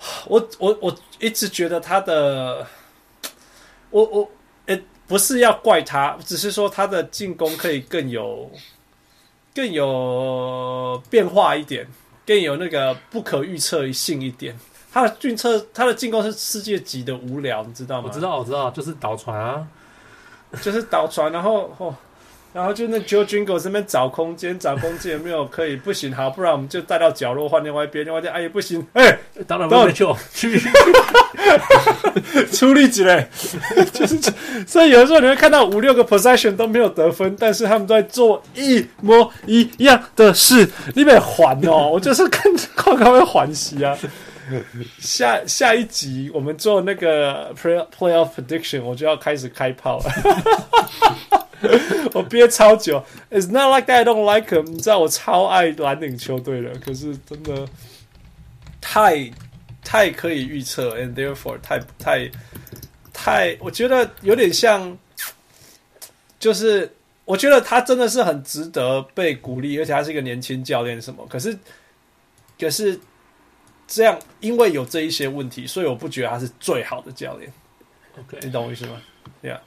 [0.00, 0.24] huh.
[0.28, 2.66] 我我我一直觉得他的，
[3.90, 4.28] 我我诶
[5.14, 8.50] 不是要怪他，只是说他的进攻可以更有
[9.54, 11.86] 更有变化一点，
[12.26, 14.58] 更有那个不可预测性一点。
[14.92, 18.08] 他的进策，他的进攻是世界级的无聊，你知道吗？
[18.08, 19.64] 我知道，我知道，就是倒传啊，
[20.60, 21.94] 就是倒传，然后哦，
[22.54, 25.74] 然后就那 Joe Jingles 这边找空间，找空间有没有可以？
[25.74, 30.56] 不行，好，不然我们就带到角落换另外一边，另外一边，哎也不行， 哎、欸，当然没救，去
[32.52, 33.26] 出力几嘞，
[33.92, 34.16] 就是
[34.68, 43.98] 所以有的时候你会看到五六个 possession 都没有得分，但是他们都在做一模一样的事，你得还哦，我就是看看他会还息啊。
[45.00, 50.04] 下下一集我们做那个 play playoff prediction，我就要开始开炮了。
[52.14, 54.64] 我憋超久，It's not like that I don't like him。
[54.64, 57.66] 你知道我超爱蓝领球队的，可是真的
[58.80, 59.30] 太
[59.82, 62.30] 太可以预测，and therefore 太太
[63.12, 64.96] 太，我觉得有点像，
[66.38, 66.94] 就是
[67.24, 71.26] 我觉得他真的是很值得被鼓励，而且他是一个年轻教练，什么？
[71.28, 71.58] 可是
[72.58, 72.98] 可是。
[73.86, 77.52] 这样，因为有这一些问题，所以我不觉得他是最好的教练。
[78.18, 79.00] OK，你懂我意思吗？
[79.42, 79.60] 对啊。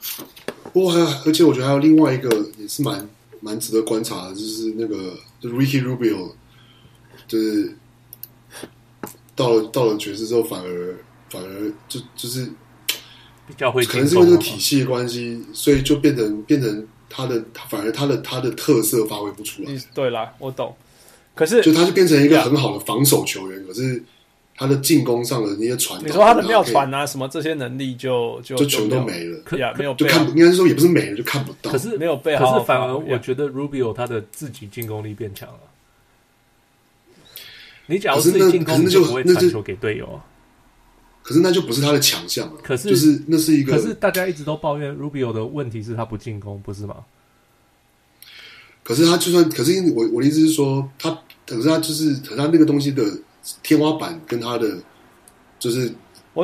[0.74, 3.08] 不过还有，而且我觉得还有另外一个也是蛮
[3.42, 6.32] 蛮值得观察的，就是那个就是 Ricky Rubio，
[7.28, 7.76] 就是
[9.36, 10.98] 到了到了爵士之后，反而
[11.30, 12.46] 反而就就是
[13.48, 19.72] 比较会，可能是因为这个体系的关系，所以就变成变成他的反而他的他的特色发挥不出来。
[19.94, 20.76] 对啦，我懂。
[21.34, 24.04] 可是，就他就变成一个很好的防守球员，可是
[24.58, 31.72] 他的进攻上的那些传，你说他的妙传啊，什么这些能力就就就全都没了，呀，没有就看，应该是说也不是没了，就看不到。
[31.72, 35.60] 可是没有被，可是反而我觉得 Rubio 他的自己进攻力变强了。
[37.86, 40.20] 你假如自己进攻，你就不会传球给队友。
[41.22, 42.54] 可是那就不是他的强项了。
[42.64, 46.96] 可是就是那是一个，可是大家一直都抱怨 Rubio 的问题是他不进攻，不是吗？
[48.84, 51.16] 可是他就算，可是我我的意思是说他。
[51.46, 53.02] 可是他就是，可是他那个东西的
[53.64, 54.78] 天花板跟他的
[55.60, 55.94] 就是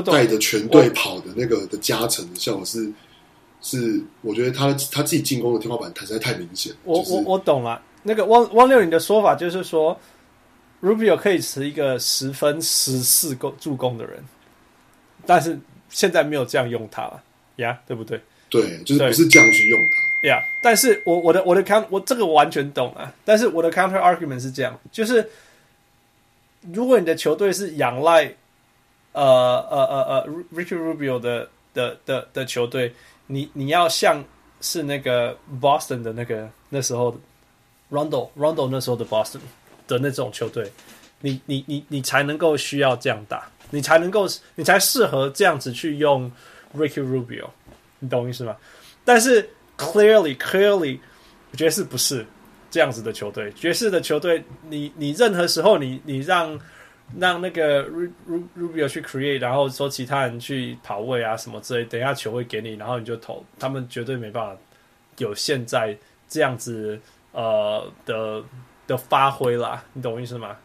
[0.06, 2.92] 带着全队跑的那个的加成的效果是
[3.62, 6.74] 是，我觉得他他自己进攻的天花板实在太明显。
[6.84, 9.98] 我我我懂了，那个汪汪六你的说法就是说
[10.82, 14.22] ，Rubio 可以是一个十分十四个助攻的人，
[15.26, 15.58] 但是
[15.90, 17.10] 现在没有这样用他
[17.56, 18.20] 呀对不对？
[18.50, 20.28] 对，就是不是这样去用他。
[20.28, 25.30] 呀，yeah, 但是我我的我的 count 我这个我完全懂啊，但是我的 counter argument 是这样，就是
[26.72, 28.26] 如果你的球队是仰赖
[29.12, 32.94] 呃呃呃呃 Ricky Rubio 的的的的球队，
[33.28, 34.24] 你你要像
[34.62, 37.18] 是那个 Boston 的那个那时候
[37.92, 39.40] Rondo Rondo 那时候的 Boston
[39.88, 40.72] 的那种球队，
[41.22, 46.32] 你你你你才能够需要这样打，你才能够你才适合这样子去用
[46.76, 47.48] Ricky Rubio，
[48.00, 48.56] 你懂我意思吗？
[49.04, 49.50] 但是。
[49.76, 51.00] Clearly, clearly，
[51.52, 52.24] 我觉得是不是
[52.74, 53.52] 这样子的球队。
[53.52, 56.60] 爵士的球队，你你任何时候你你让
[57.20, 64.58] 让那个 Rubio 去 create，然后说其他人去跑位啊什么之类，等一下球会给你，然后你就投，他们绝对没办法
[65.20, 65.96] 有现在
[66.28, 67.00] 这样子
[67.32, 68.44] 呃的
[68.88, 69.86] 的发挥啦。
[69.94, 70.58] 你懂我意思吗？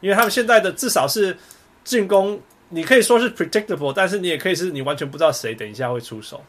[0.00, 1.36] 因为他们现在的至少是
[1.84, 2.40] 进攻，
[2.70, 6.42] 你可以说是 predictable，但是你也可以是你完全不知道谁等一下会出手。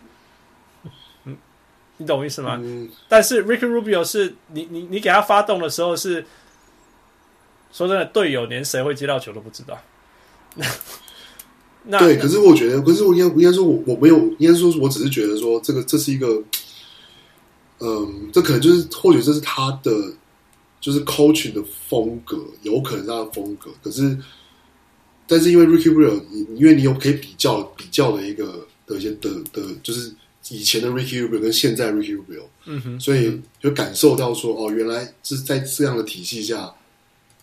[1.97, 2.59] 你懂我意思吗？
[2.61, 6.25] 嗯、但是 Ricky Rubio 是你你你给他发动的时候是
[7.71, 9.79] 说真的，队友连谁会接到球都不知道。
[11.85, 16.41] 那对，可是我觉得，可是我应该应该说我我没有，应该说我只是觉得说这个这是一个，
[17.79, 19.91] 嗯，这可能就是或许这是他的
[20.81, 23.69] 就是 coaching 的风格，有可能是他的风格。
[23.83, 24.17] 可是，
[25.27, 26.23] 但是因为 Ricky Rubio，
[26.55, 30.11] 因为你有可以比较比较的一个的一些的的，就是。
[30.49, 36.69] 以前的 Ricky Rubio 跟现在 Ricky Rubio，嗯哼，所以就感受到说，哦，原来是在这样的体系下，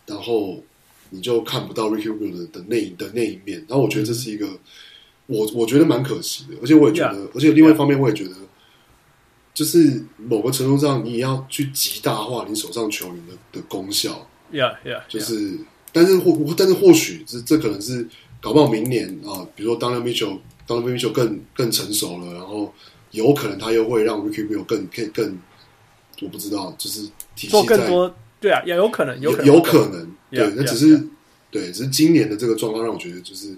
[0.05, 0.63] 然后
[1.09, 3.65] 你就看不到 Ricky Rubio 的的那的那一面。
[3.67, 4.47] 然后我觉得这是一个，
[5.27, 8.33] 我我觉得蛮可惜的，而且我也觉得.而且另外一方面我也觉得，
[9.55, 14.29] 就是某个程度上，你也要去极大化你手上球员的的功效。
[14.53, 15.57] Yeah, yeah，就是，
[15.91, 18.07] 但是或但是或许这这可能是
[18.43, 22.75] 搞不好明年啊，比如说 Donovan Mitchell，Donovan Mitchell 更更成熟了，然后。
[23.11, 25.39] 有可能他又会让 Ricky Rubio 更可以更，
[26.23, 27.09] 我不知道，就是
[27.49, 31.09] 做更多，对啊，也有可能，有可能，有可能，对，那只是
[31.51, 33.57] 对，只是今年的这个状况让我觉得就是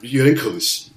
[0.00, 0.92] 有点可惜。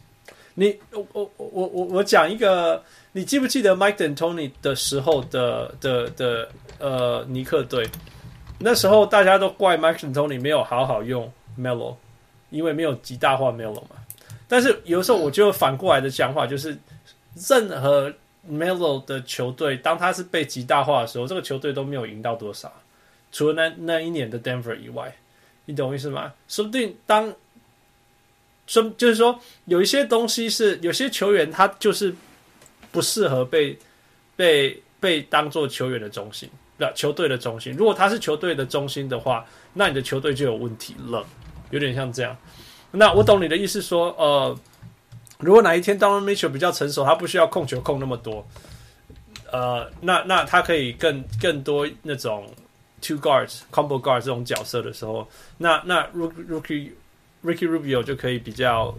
[0.56, 2.84] 你我我我我我讲一个，
[3.14, 7.88] 你记不记得 Mike D'Antoni 的时候的的的呃尼克队？
[8.60, 11.96] 那时候大家都怪 Mike D'Antoni 没有好好用 Melo，
[12.50, 13.92] 因为没有极大化 Melo 嘛。
[14.50, 16.78] 但是有时候我就反过来的想法就是，
[17.48, 18.14] 任何
[18.50, 22.72] Melo 的球队，当他是被极大化的时候，这个球队都没有赢到多少，
[23.32, 25.16] 除了那那一年的 Denver 以外，
[25.66, 26.34] 你懂我意思吗？
[26.48, 27.34] 说不定当
[28.66, 32.14] 说就是说有一些东西是有些球员他就是
[32.92, 33.78] 不适合被
[34.36, 37.74] 被被当做球员的中心，不，球队的中心。
[37.74, 41.26] 如果他是球队的中心的话，那你的球队就有问题了，
[41.72, 42.36] 有点像这样。
[42.92, 44.60] 那我懂你的意思说，说呃，
[45.40, 48.46] 如果哪一天 Donovan Mitchell 比较成熟，他不需要控球控那么多，
[49.50, 52.46] 呃，那那他可以更更多那种
[53.02, 55.26] two guards combo guard 这种角色的时候，
[55.58, 56.92] 那那 Rookie
[57.42, 58.94] Ricky Rubio 就可以比较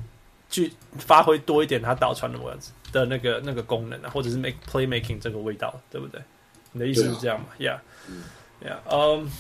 [0.49, 6.19] 去发挥多一点他导传的样子的那个那个功能啊，或者是 make play making 这个味道，对不对？
[6.73, 7.77] 你的意思是这样吗？Yeah，
[8.09, 8.25] 嗯
[8.65, 9.31] ，Yeah，嗯，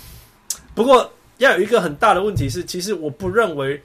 [0.74, 3.82] 不过要有一个很大的问题是，其实我不认为。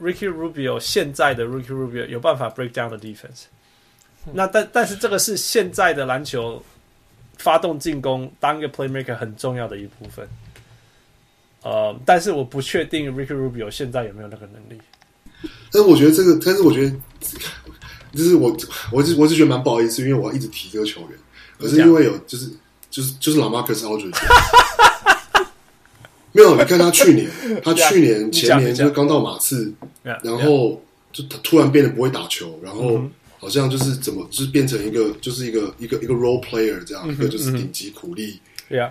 [0.00, 3.46] Ricky Rubio 现在的 Ricky Rubio 有办法 break down the defense，
[4.32, 6.62] 那但但是这个是现在的篮球
[7.38, 10.28] 发动进攻当一个 playmaker 很重要的一部分。
[11.62, 14.80] 呃，但是我不确定 Ricky Rubio 现在有没有那个能力。
[15.72, 16.96] 但是我觉得这个，但是我觉得
[18.12, 18.56] 就是我
[18.92, 21.18] 我是我是觉得蛮不好意思，因为我要一直提这个球员，
[21.58, 22.48] 可是因为有就是
[22.90, 24.63] 就是就是 LaMarcus Aldridge。
[26.36, 27.30] 没有，你看他去年，
[27.62, 29.72] 他 去年前年就是刚到马刺，
[30.22, 30.82] 然后
[31.12, 33.00] 就他突然变得不会打球，然后
[33.38, 38.40] 好像就是怎么就是变成一个就是一个一个一个 role player 这样，一个就是顶级苦力。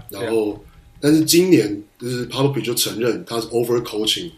[0.09, 0.63] 然后
[1.01, 4.31] 但是今年就是 Popovich 就承认他是 over coaching，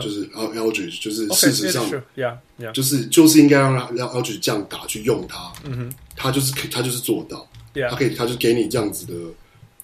[0.00, 1.84] 就是 Aldridge 就是事实上，
[2.72, 5.52] 就是就是应该让让 Aldridge 这样打去用他，
[6.16, 7.46] 他就是他就是做到，
[7.90, 9.12] 他可以他就给你这样子的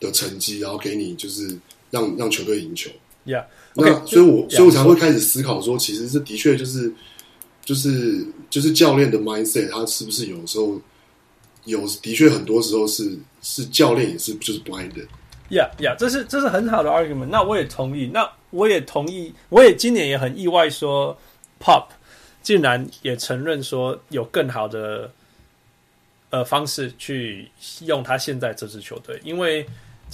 [0.01, 1.57] 的成绩，然后给你就是。
[1.95, 2.91] 让让球队赢球
[3.25, 6.93] ，Yeah，那 okay, 所以我，所以我才会开始思考说，其实这的确就是
[7.65, 10.81] 就是就是教练的 mindset，他是不是有时候
[11.65, 15.03] 有的确很多时候是是教练也是就是 blind 的
[15.49, 17.27] ，Yeah，Yeah，这是这是很好的 argument。
[17.27, 21.17] 那我也同意，那我也同意，我也今年也很意外说
[21.61, 21.87] ，Pop
[22.43, 25.11] 竟然也承认说有更好的
[26.31, 27.49] 呃方式去
[27.87, 29.65] 用他现在这支球队，因为。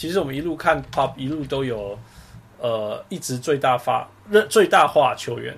[0.00, 1.98] 其实我们一路看 Pop，一路都有
[2.58, 5.54] 呃一直最大化、认最大化球员，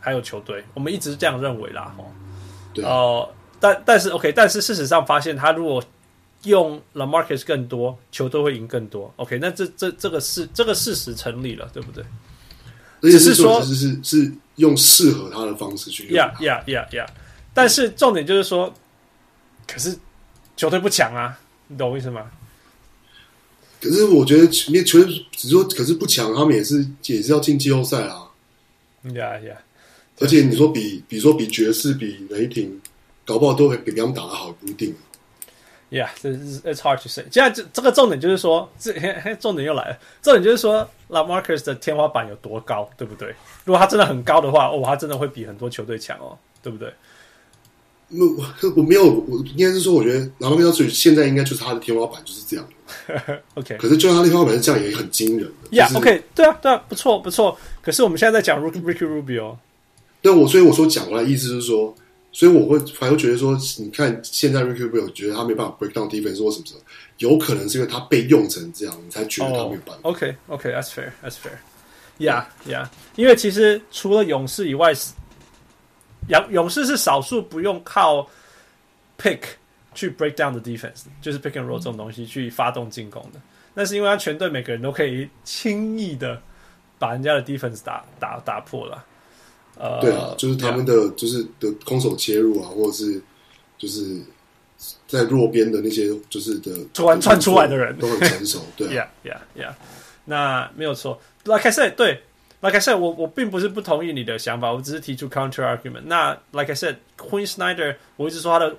[0.00, 1.94] 还有球队，我们一直这样认为啦。
[2.82, 3.30] 哦，
[3.60, 5.80] 但但是 OK，但是事实上发现，他如果
[6.42, 9.14] 用 LaMarcus 更多，球队会赢更多。
[9.18, 12.04] OK，那这这这个事这个事实成立了，对不对？
[13.02, 16.20] 只是说，是是是用适合他的方式去用。
[16.20, 17.06] Yeah, yeah, yeah, yeah。
[17.54, 18.74] 但是重点就是说，
[19.64, 19.96] 可是
[20.56, 22.28] 球队不强啊，你懂我意思吗？
[23.80, 24.98] 可是我觉得球球
[25.32, 28.30] 只说，可是不强，他们也是也是要进季后赛啊。
[29.04, 29.56] Yeah, yeah。
[30.18, 32.80] 而且你说比，比如说比爵士、比雷霆，
[33.24, 34.94] 搞不好都会比他们打得好，不一定。
[35.88, 37.24] Yeah, it's hard to say。
[37.30, 38.92] 现在这这个重点就是说，这
[39.38, 39.98] 重点又来了。
[40.20, 43.32] 重点就是说，LaMarcus 的天花板有多高，对不对？
[43.64, 46.92] 如果他真的很高的话，哦，他真的会比很多球队强哦，对不对？
[48.08, 48.44] 那我
[48.76, 52.68] 我没有，我应该是说，我觉得 LaMarcus 现在应该就是他的天花板就是这样。
[53.54, 55.50] OK，可是就他的天花板是这样也很惊人。
[55.72, 57.58] Yeah，OK，对啊，对啊，不错，不错。
[57.82, 59.56] 可是我们现在在讲 Ricky Rubio，
[60.22, 61.92] 对我，所以我说讲过来意思是说，
[62.30, 66.80] 所以我会反而觉得说，你看现在 Ricky Rubio 觉得他没办法 break down defense 或什么什么，
[67.18, 69.98] 有可能是因为他被用成这样，你才觉得他没有办法。
[70.02, 71.58] OK，OK，That's fair，That's fair。
[72.18, 74.94] Yeah，Yeah，因为其实除了勇士以外，
[76.28, 78.28] 勇勇士是少数不用靠
[79.18, 79.40] pick。
[79.94, 83.40] 去 break down the defense，就是 pick and roll 这种东西去发动进攻的。
[83.72, 86.38] 那是因为他全队每个人都可以轻易的
[86.98, 89.02] 把人家的 defense 打打打破了。
[89.78, 91.14] 呃，对啊，就是他们的 yeah.
[91.14, 93.18] 就是的空手切入啊，或者是
[93.78, 94.20] 就是
[95.08, 98.60] 在弱边的那些就是的突然窜出来的人都很成熟。
[98.76, 99.72] 对啊， Yeah，Yeah，Yeah。
[100.26, 101.18] 那没有错。
[101.44, 102.22] Like I said，对
[102.66, 106.02] ，Like I said，我我并不是不同意你的想法，我只是提出 counter argument。
[106.04, 108.76] 那 Like I said，Queen Snyder，我一直说他的。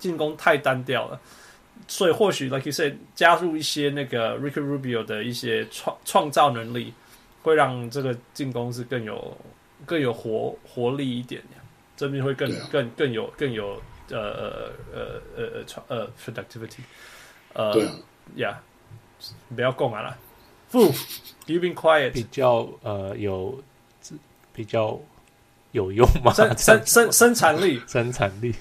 [0.00, 1.20] 进攻太单调了，
[1.86, 6.94] 所以或许 like you said 加入一些那个 Ricky Rubio 的一些创创造能力，
[7.42, 9.36] 会让这个进攻是更有
[9.84, 11.42] 更有活活力一点，
[11.98, 13.78] 这边会更、啊、更更有更有
[14.08, 16.80] 呃呃呃呃创呃 productivity，
[17.52, 17.76] 呃
[18.36, 18.58] 呀
[19.54, 20.16] 不要讲了，
[20.70, 20.92] 不
[21.46, 23.62] ，you been quiet，比较呃有
[24.54, 25.00] 比较。
[25.72, 26.32] 有用吗？
[26.32, 28.52] 生生生生产力，生产力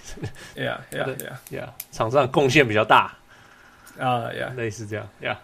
[0.55, 3.17] ，Yeah Yeah Yeah Yeah，场上贡献比较大
[3.97, 5.37] 啊，Yeah，类似这样，Yeah。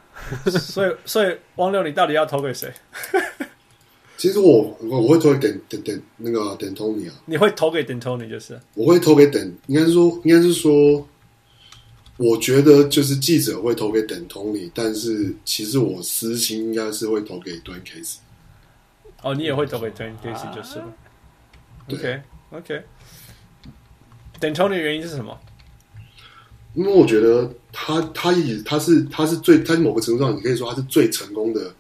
[0.59, 2.71] 所以所以，汪六，你到底要投给谁？
[4.15, 8.59] 其其实我我我会投给 Dan Dan 那个 D'Antoni 啊，你会投给 D'Antoni 就是？
[8.73, 11.07] 我会投给 Dan，应该是说，应该是说，
[12.17, 18.17] 我觉得就是记者会投给 D'Antoni，但是其实我私心应该是会投给 Dwane Casey。
[19.21, 20.93] 哦，你也会投给 Dwane Casey 就是了。
[21.91, 22.83] OK OK。
[24.39, 25.37] D'Antoni 的原因是什么？
[26.73, 31.73] 因为我觉得他他也他是他是最他某个程度上，你可以说他是最成功的。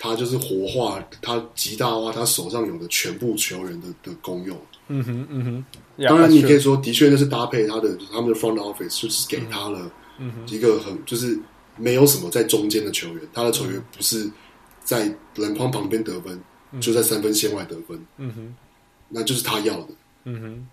[0.00, 4.56] 他就是活化，他极大化他手上有的全部球员的的功用。
[4.88, 5.64] 嗯哼，嗯哼。
[6.06, 9.90] 当然，你可以说，的确那是搭配他的他们的 front office，就是给他了
[10.48, 11.38] 一个很就是
[11.76, 14.30] 没有什么在中间的球员，他的球员不是
[14.82, 16.40] 在篮筐旁边得分，
[16.80, 18.04] 就在三分线外得分。
[18.16, 18.54] 嗯哼，
[19.08, 19.88] 那就是他要的。
[20.24, 20.66] 嗯哼，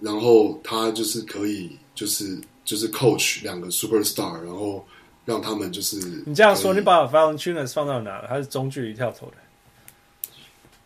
[0.00, 4.84] 然后他就是可以，就是就是 coach 两个 superstar，然后。
[5.26, 5.96] 让他们就是
[6.26, 8.28] 你这样说，你把 Valanciunas 放到哪了？
[8.28, 9.32] 他是中距离跳投的。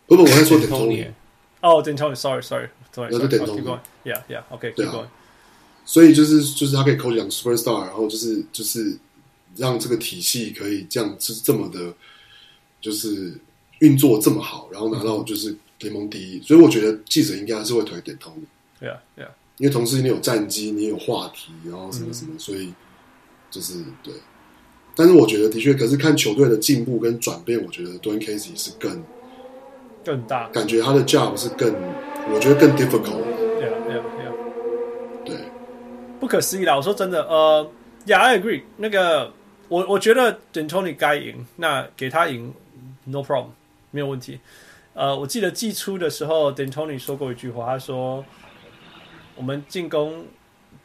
[0.07, 1.09] 不不，我在说 D'Antoni。
[1.61, 3.79] 哦，D'Antoni，sorry，sorry，对，那是 D'Antoni。
[4.05, 5.11] Yeah，yeah，OK，对啊。
[5.85, 8.97] 所以就是就是他可以扣两 superstar，然后就是就是
[9.57, 11.95] 让这个体系可以这样就是这么的，
[12.81, 13.35] 就是
[13.81, 16.43] 运作这么好，然后拿到就是联盟第一。
[16.43, 18.47] 所以我觉得记者应该还是会推 D'Antoni。
[18.81, 22.73] Yeah，yeah，因为同时你有战机，你有话题，然后什么什么，所以。
[23.51, 24.13] 就是对，
[24.95, 29.03] 但是我觉得的确，可是看球队的进步跟转变，我觉得 Dwane Casey 是更
[30.09, 31.71] 更大，感觉他的 job 是更，
[32.33, 33.21] 我觉得更 difficult。
[33.59, 34.33] 对啊，对啊，对啊，
[35.23, 35.37] 对，
[36.19, 36.75] 不可思议啦！
[36.75, 37.71] 我说真的，呃
[38.07, 38.63] ，Yeah，I agree。
[38.79, 39.31] 那个，
[39.69, 42.55] 我我觉得 D'Antoni 该赢，那给他赢
[43.05, 43.49] ，No problem，
[43.91, 44.41] 没有问题。
[44.95, 48.25] 呃，我记得季初的时候，D'Antoni 说过一句话，他说
[49.37, 50.25] ：“我们进攻。”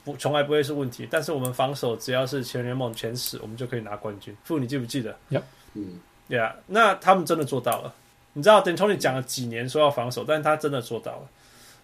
[0.03, 1.07] 不，从来不会是问题。
[1.09, 4.35] 但是我们防守只要是全联盟前十，我们就可以拿冠军。
[4.43, 5.17] 傅，你记不记得？
[5.29, 5.41] 呀，
[5.75, 5.97] 嗯，
[6.27, 6.53] 对啊。
[6.67, 7.93] 那他们真的做到了。
[8.33, 11.29] 你知道，D'Antoni 讲了几年说要防守，但是他真的做到了。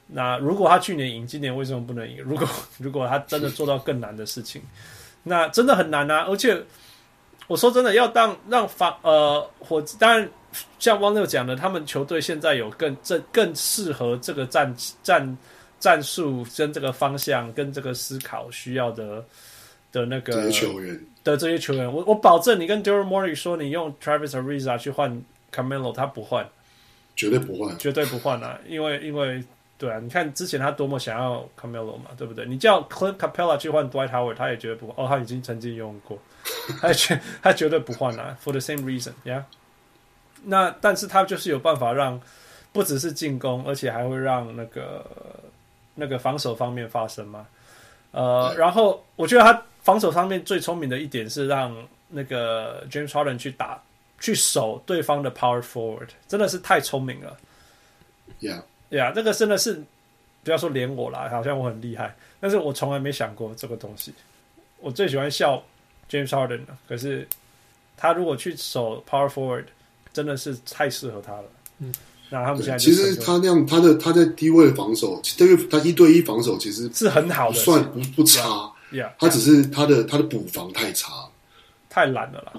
[0.08, 2.22] 那如果他去年赢，今年为什么不能赢？
[2.24, 2.48] 如果
[2.78, 4.62] 如果他真的做到更难的事情，
[5.24, 6.26] 那真的很难啊。
[6.28, 6.62] 而且
[7.48, 10.30] 我说真的，要当让防呃火，当然
[10.80, 15.38] 像汪六讲的，他们球队现在有更这更适合这个战战。
[15.80, 19.24] 战术跟这个方向跟这个思考需要的
[19.94, 26.48] 的那个球员的这些球员，我我保证你跟 Daryl Morey 说，你用 Travis Ariza 去换 Carmelo，他不换，
[27.16, 28.60] 绝对不换，绝对不换啊！
[28.68, 29.44] 因为因为
[29.78, 32.46] 对啊，你看之前他多么想要 Carmelo 嘛，对不对？
[32.46, 35.06] 你叫 Clint Capella 去换 Dwight Howard，他也绝对不换。
[35.06, 36.18] 哦，他已经曾经用过，
[36.82, 39.44] 他绝他绝对不换啊，For the same reason，yeah。
[40.44, 42.20] 那但是他就是有办法让
[42.72, 45.06] 不只是进攻，而且还会让那个。
[45.96, 47.46] 那个防守方面发生嘛？
[48.12, 51.76] 呃，然后我觉得他防守方面最聪明的一点是让
[52.08, 53.84] 那个 James Harden 去打
[54.20, 57.38] 去守对方的 Power Forward，真的是太聪明了。
[58.42, 59.84] Yeah，Yeah，这个真的是
[60.44, 64.14] 不要说连我啦，好像我很厉害，但是我从来没想过这个东西。
[64.80, 65.64] 我最喜欢笑
[66.10, 67.28] James Harden 了，可是
[67.98, 69.66] 他如果去守 Power Forward，
[70.14, 71.46] 真的是太适合他了。
[71.80, 71.94] 嗯。
[72.32, 78.72] 那他们现在其实他那样，他的他在低位防守，对于他一对一防守其实是很好的，算不不差。
[78.92, 81.12] Yeah，他只是他的他的补防太差，
[81.90, 82.54] 太懒了啦。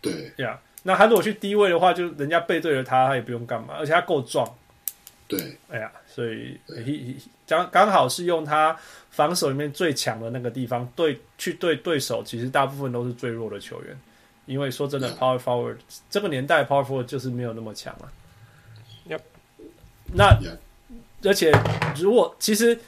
[0.00, 4.48] 对呀，那他如果去低位的话，就人家背对着他，他也不用干嘛，而且他够壮。
[5.26, 6.58] 对，哎呀，所以
[7.46, 8.76] 刚刚好是用他
[9.10, 13.98] 防守里面最强的那个地方对去对对手，其实大部分都是最弱的球员，
[14.46, 15.78] 因为说真的，Power Forward
[16.10, 19.18] 这个年代 Power Forward 就是没有那么强了。
[20.12, 20.58] 那，Yeah.
[21.24, 21.50] 而且
[21.96, 22.78] 如果其实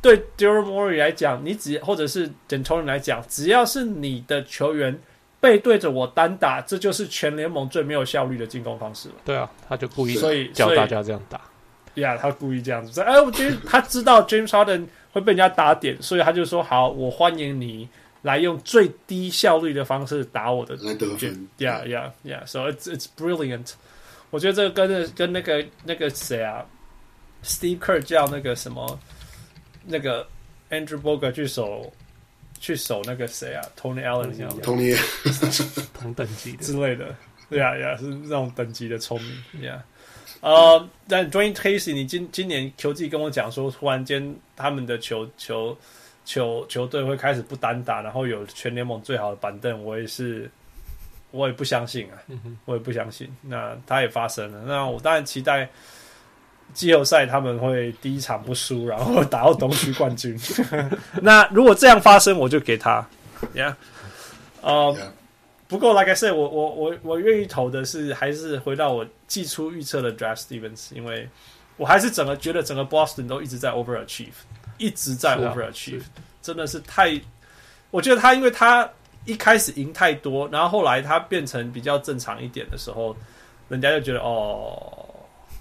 [0.00, 4.98] 对 Daryl Morey 来讲，你只或者是 D'Antoni 来讲，只要是你的球员
[5.42, 9.16] 背对着我单打，这就是全联盟最没有效率的进攻方式了。
[9.24, 11.40] 对啊，他就故意所以教大家这样打。
[11.96, 13.00] 呀，yeah, 他故意这样子。
[13.00, 17.88] 哎，我觉得他知道 James Harden 会被人家打点，所以他就说：“好，我欢迎你
[18.22, 22.46] 来用最低效率的方式打我的来得分。” Yeah, yeah, yeah.
[22.46, 23.72] So it's it's brilliant.
[24.30, 26.64] 我觉得这个跟跟那个那个谁啊
[27.44, 28.98] ，Steve Kerr 叫那个什么
[29.84, 30.26] 那个
[30.70, 31.92] Andrew Bogut 去守
[32.62, 34.96] 去守那个谁啊，Tony Allen 这样，Tony
[35.92, 37.12] 同等级之类的，
[37.50, 39.20] 对呀呀，是那种等级的聪
[39.52, 39.82] 明呀。
[40.40, 45.76] 呃，但 Dwane Casey，你今今年球季跟我讲说，突然间他们的球球
[46.24, 50.48] 球球队会开始不单打，然后有全联盟最好的板凳，我也是。
[51.32, 52.20] 我也不相信啊，
[52.66, 53.26] 我也不相信。
[53.40, 54.64] 那他也发生了。
[54.66, 55.66] 那我当然期待
[56.74, 60.38] 季后赛他们会第一场不输，然后打到东区冠军。
[61.20, 63.06] 那如果这样发生，我就给他。
[63.54, 63.74] Yeah，
[64.60, 64.96] 呃，
[65.68, 71.28] 不过，like I said，我我我我愿意投的是还是回到我季初预测的 Draft Stevens，因为
[71.76, 74.28] 我还是整个觉得整个 Boston 都一直在 overachieve，
[74.78, 76.06] 一直在 overachieve，、啊、
[76.40, 77.20] 真的是太，
[77.90, 78.88] 我觉得他因为他
[79.24, 83.16] 一开始赢太多，然后后来他变成比较正常一点的时候，
[83.68, 85.08] 人家就觉得哦。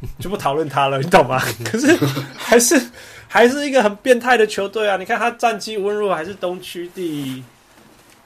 [0.19, 1.39] 就不讨论他了，你懂吗？
[1.63, 1.95] 可是
[2.35, 2.81] 还是
[3.27, 4.97] 还是一个很变态的球队啊！
[4.97, 7.43] 你看他战绩温弱，还是东区第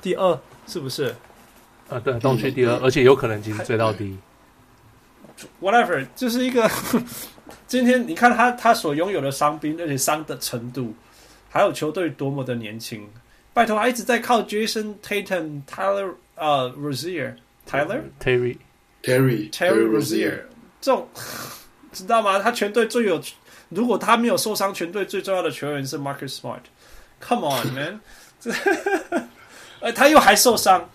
[0.01, 1.13] 第二，是不是？
[1.89, 4.17] 啊，对，东区第二，而且有可能今天追到第一。
[5.61, 6.69] Whatever，就是一个
[7.67, 10.95] 今天你看他他所拥有的伤兵，而且伤的程度，
[11.49, 13.07] 还有球队多么的年轻。
[13.53, 18.57] 拜托，他一直在靠 Jason Tatum、Tyler 呃 Rozier，Tyler Terry
[19.03, 20.39] Terry Terry Rozier
[20.79, 21.07] 这种。
[21.95, 22.37] 知道吗？
[22.39, 23.21] 他全队最有，
[23.69, 26.59] 如果他没有受伤，全队最重要的球员是 Marcus Smart。
[27.21, 28.01] Come on, man！
[29.79, 30.89] 呃， 他又还受伤，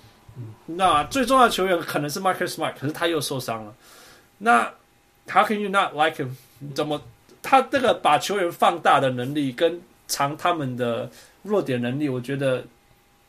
[0.67, 3.75] 那最重要的球员可能是 Marcus Smart，可是他又受伤了。
[4.39, 4.73] 那
[5.27, 6.31] How can you not like him？
[6.75, 7.01] 怎么
[7.43, 11.11] 他这个把球员放大的能力跟藏他们的
[11.43, 12.63] 弱点能力，我觉得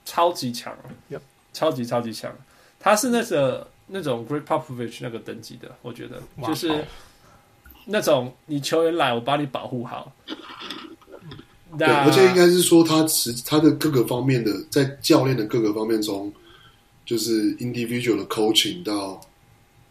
[0.03, 0.75] 超级强
[1.09, 1.21] ，Yep.
[1.53, 2.35] 超级超级强。
[2.79, 6.85] 他是那个那种 Great Popovich 那个等级的，我觉得就是。
[7.85, 10.13] 那种你球员来，我把你保护好。
[11.77, 16.31] 对，而且应该是说他实他的各个方面的，在教练的各个方面中，
[17.05, 19.21] 就是 individual 的 coaching 到，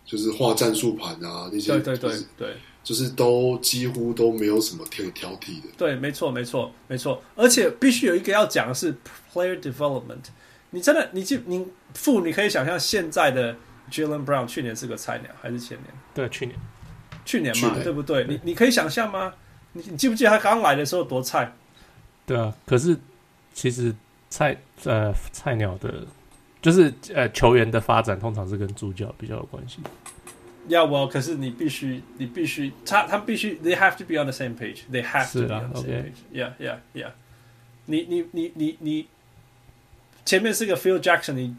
[0.04, 5.68] 就是画战术盘啊那些，对对对对，就是都几乎都没有什么可以挑剔的。
[5.78, 8.94] 对，没错没错没错，而且必须有一个要讲的是
[9.32, 10.28] player development。
[10.70, 13.56] 你真的你就你父你可以想象现在的
[13.90, 15.86] Jaylen Brown 去年是个菜鸟还是前年？
[16.14, 16.58] 对，去年。
[17.30, 18.24] 去年嘛，对不对？
[18.26, 19.32] 你你可以想象吗？
[19.72, 21.52] 你你记不记得他刚来的时候多菜？
[22.26, 22.96] 对啊，可是
[23.54, 23.94] 其实
[24.28, 26.04] 菜呃菜鸟的，
[26.60, 29.78] 就是呃球员的发展通常是跟助教比较有关系。
[30.68, 34.80] 要不，可是你必须你必须他他必须，they have to be on the same page.
[34.90, 36.18] They have to be on the same page.
[36.32, 37.12] Yeah, yeah, yeah.
[37.86, 39.06] 你你你你你
[40.24, 41.56] 前面是个 Phil Jackson，你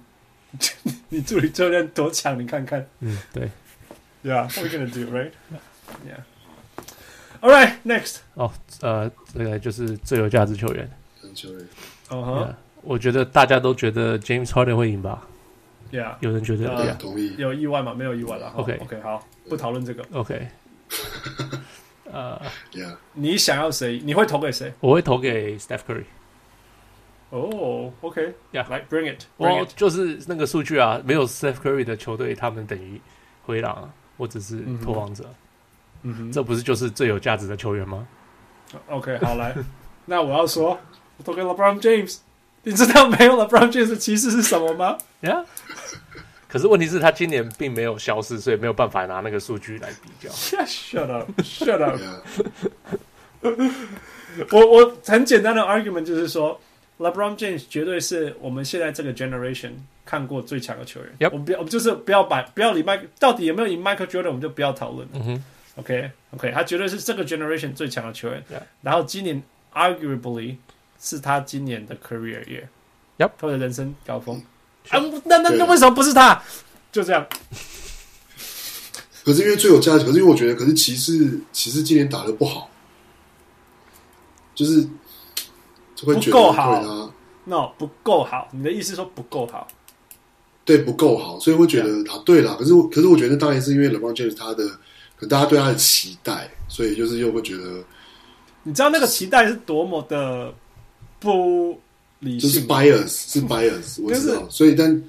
[1.09, 2.37] 你助理教练多强？
[2.39, 2.85] 你看看。
[2.99, 3.49] 嗯，对。
[4.23, 5.31] Yeah, what are we gonna do, right?
[6.05, 6.23] Yeah.
[7.41, 8.17] All right, next.
[8.35, 8.51] 哦，
[8.81, 10.89] 呃，这个就是最有价值球员。
[11.33, 11.67] 球员。
[12.11, 12.55] 嗯哼。
[12.83, 15.27] 我觉得大家都觉得 James Harden 会赢吧
[15.91, 16.15] ？Yeah.
[16.19, 17.35] 有人觉得，Yeah，同意。
[17.37, 17.93] 有意外吗？
[17.93, 18.51] 没有意外了。
[18.55, 20.03] OK, OK，好，不讨论这个。
[20.13, 20.47] OK。
[22.11, 22.41] 呃
[22.73, 22.95] ，Yeah。
[23.13, 24.01] 你想要谁？
[24.03, 24.73] 你会投给谁？
[24.79, 26.05] 我会投给 Steph Curry。
[27.29, 29.23] 哦，OK，Yeah，来，Bring it。
[29.37, 32.99] 我就是那个数据啊，没有 Steph Curry 的球队，他们等于
[33.45, 34.17] 灰狼啊。
[34.17, 35.25] 或者是拓荒者，
[36.03, 38.07] 嗯哼，这不是就是最有价值的球员吗
[38.87, 39.55] ？OK，好来，
[40.05, 40.79] 那我要说，
[41.17, 42.17] 我投给 LeBron James。
[42.63, 44.95] 你知道没有 LeBron James 的骑士是什么吗？
[45.21, 45.43] 呀，
[46.47, 50.29] 可是问题是，他今年并没有消失，所以没有办法拿那个数据来比较。
[50.65, 51.99] Shut up，Shut up。
[54.51, 56.61] 我我很简单的 argument 就是说
[57.01, 59.71] ，LeBron James 绝对是我们现在这个 generation。
[60.03, 61.29] 看过最强的球员，Yep.
[61.31, 65.07] 我们不要，我们就是不要把不要理麦，到底有没有赢 Michael Jordan，我们就不要讨论。
[65.13, 65.43] 嗯哼
[65.77, 68.43] ，OK OK，他绝对是这个 generation 最强的球员。
[68.51, 68.63] Yeah.
[68.81, 69.41] 然后今年
[69.73, 70.57] arguably
[70.99, 73.31] 是他今年的 career year，Yep.
[73.37, 74.43] 他的人生高峰。
[74.89, 76.43] 啊，那那那为什么不是他？
[76.91, 77.25] 就这样。
[79.23, 82.69] 可是因为最有价值，可是因为我觉得，可是骑士骑士今年打的不好，
[84.53, 84.89] 就是就
[86.05, 87.13] 会觉得不够好。
[87.43, 88.47] No，不够好。
[88.51, 89.67] 你的意思说不够好？
[90.63, 92.55] 对，不够好，所以会觉得他，对了。
[92.55, 94.63] 可是，可是我觉得当然是因为 LeBron James 他的，
[95.15, 97.83] 可能大家对他的期待，所以就是又会觉得，
[98.61, 100.53] 你知道那个期待是多么的
[101.19, 101.79] 不
[102.19, 104.47] 理性，就是 bias，是 bias，我知道。
[104.49, 105.03] 所以，但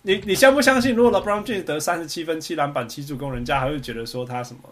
[0.00, 4.62] 你你相不相信，如果 LeBron James 得三十七分、七篮板、七助攻，人家还会觉得说他什么？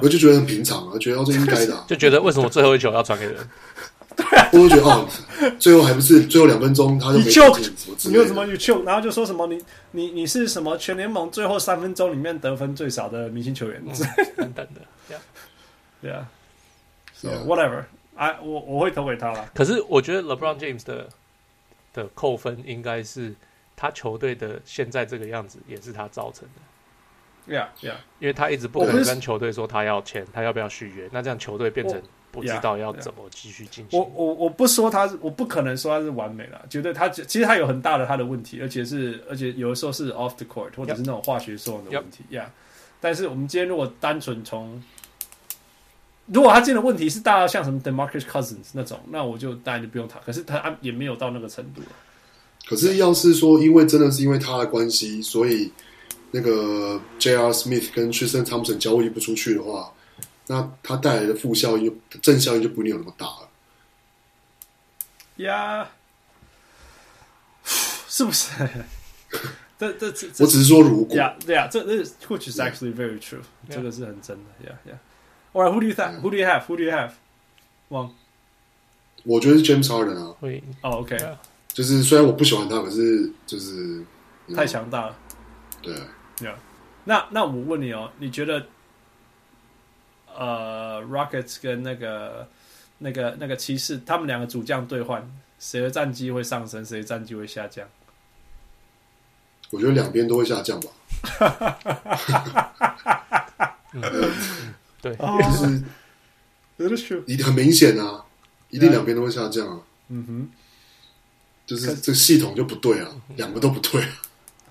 [0.00, 3.36] 我就觉得很平常啊，觉得这应该的， 就觉得为什么最后一球要传给人？
[4.14, 5.08] 对啊，我就觉得哦，
[5.58, 7.42] 最后还不是最后两分钟，他就没救，
[8.04, 9.58] 你有什么 you choke，然后就说什么你
[9.92, 13.82] 你你是什么全联盟最后三分钟里面得分最少的明星球员，
[14.36, 15.16] 等等的
[16.02, 17.84] ，Yeah，Yeah，So whatever，
[18.16, 19.48] 哎，我我会投给他了。
[19.54, 21.08] 可是我觉得 LeBron James 的
[21.94, 23.34] 的扣分应该是
[23.74, 26.60] 他球队的现在这个样子，也是他造成的。
[27.48, 32.00] Yeah，Yeah，因为他一直不可能跟球队说他要签，他要不要续约，那这样球队变成。
[32.32, 34.00] 不知道要怎么继续进行。
[34.00, 42.50] 我我我不说他是，我不可能说他是完美了，绝对他其实他有很大的他的问题，而且是而且有的时候是 off the court 或者是那种化学作用的问题呀。
[43.02, 44.82] 但是我们今天如果单纯从，
[46.24, 50.18] 如果他今天的问题是大到像什么 Demarcus Cousins 那种，那我就当然就不用他。
[50.20, 51.82] 可是他也没有到那个程度。
[52.66, 55.70] 可是要是说，因为真的是因为他的关系，所以
[56.32, 57.52] 那个 J.R.
[57.52, 59.92] Smith 跟 Tristan Thompson 交易不出去的话，
[60.48, 63.48] 那他带来的负效应、正效应就不一定有那么大了。
[65.36, 65.88] 呀，
[67.64, 68.48] 是不是？
[69.78, 71.16] 这这这，我只是说如果。
[71.16, 74.70] 呀，对呀，这这 which is actually very true，这个是很真的。
[74.70, 74.98] 呀呀
[75.52, 77.12] ，All right，who do you think？Who do you have？Who do you have？
[77.88, 78.10] 汪，
[79.24, 80.36] 我觉得是 James Harden 啊。
[80.40, 81.18] 会哦，OK。
[81.72, 84.04] 就是虽然我不喜欢他，可是就是
[84.54, 85.18] 太强大了。
[85.80, 85.94] 对，
[86.44, 86.56] 呀，
[87.04, 88.66] 那那我问你哦，你觉得
[90.34, 92.48] 呃，Rockets 跟那个
[92.98, 97.86] 那个那个骑士，他们两个主将兑换，谁的战绩会上升，谁的战绩会下降？
[99.70, 100.88] 我觉得两边都会下降吧。
[105.00, 105.16] 对，
[106.78, 108.24] 就是一很明显啊，
[108.70, 109.80] 一定两边都会下降啊。
[110.08, 110.50] 嗯哼。
[111.64, 114.04] 就是这个系统就不对啊，两个都不对。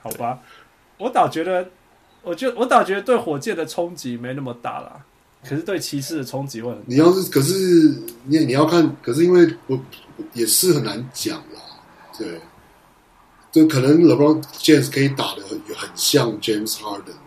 [0.01, 0.39] 好吧，
[1.01, 1.67] 我倒觉得，
[2.21, 5.03] 我觉得我倒觉得对火箭的冲击没那么大啦，
[5.43, 6.83] 可是对骑士的冲击会很大。
[6.85, 7.53] 你要是可是
[8.25, 9.79] 你你要看，可是因为我
[10.33, 11.59] 也是很难讲啦。
[12.17, 12.39] 对，
[13.51, 17.17] 就可能 LeBron James 可以打的很很像 James Harden，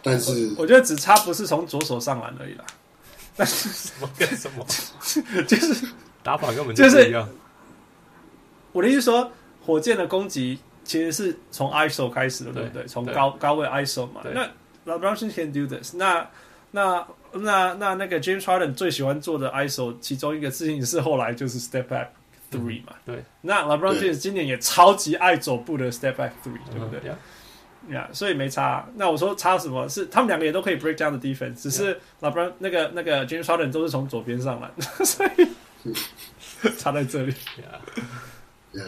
[0.00, 2.64] 但是我，我觉得只差不是从左手上篮而已啦。
[3.36, 4.64] 但是什么跟什么，
[5.48, 5.88] 就是
[6.22, 7.28] 打法根本就不一样。
[8.70, 9.28] 我的意思说，
[9.66, 12.86] 火箭的攻击其实是从 ISO 开始的，对，不对？
[12.86, 14.22] 从高高位 ISO 嘛。
[14.32, 14.48] 那
[14.86, 16.28] LeBron can do this 那。
[16.76, 22.08] 那那那那那个 James Harden 最喜欢做的 ISO，其中一个事情是后来就是 Step Back
[22.50, 22.94] Three 嘛。
[23.06, 23.24] 嗯、对。
[23.42, 27.08] 那 LeBron James 今年也超级爱走步的 Step Back Three，对不对？
[27.08, 27.16] 呀、
[27.88, 27.94] yeah.
[27.94, 28.84] yeah,，所以没差。
[28.96, 29.88] 那我说差什么？
[29.88, 34.68] 是他们两个也都可以 break down 的 defense，只是 LeBron 那个那个 James Harden 都是从左边上来，
[35.04, 37.32] 所以差在这里。
[38.72, 38.82] Yeah.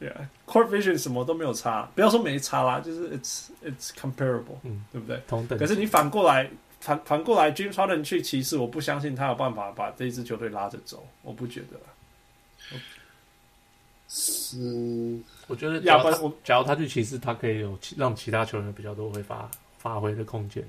[0.00, 5.22] Yeah，yeah，Court vision 什么都没有差，不要说没差啦，就是 it's it's comparable，嗯，对不对？
[5.28, 5.58] 同等。
[5.58, 6.50] 可是你反过来
[6.80, 11.78] 反反过来，James Harden 去骑士，我不相信他有办法把这一支球队拉着走，我不觉得。
[14.08, 19.48] 是，我觉得，假如假如他去骑士，他可以有让其他球员比较多会发
[19.78, 20.64] 发挥的空间。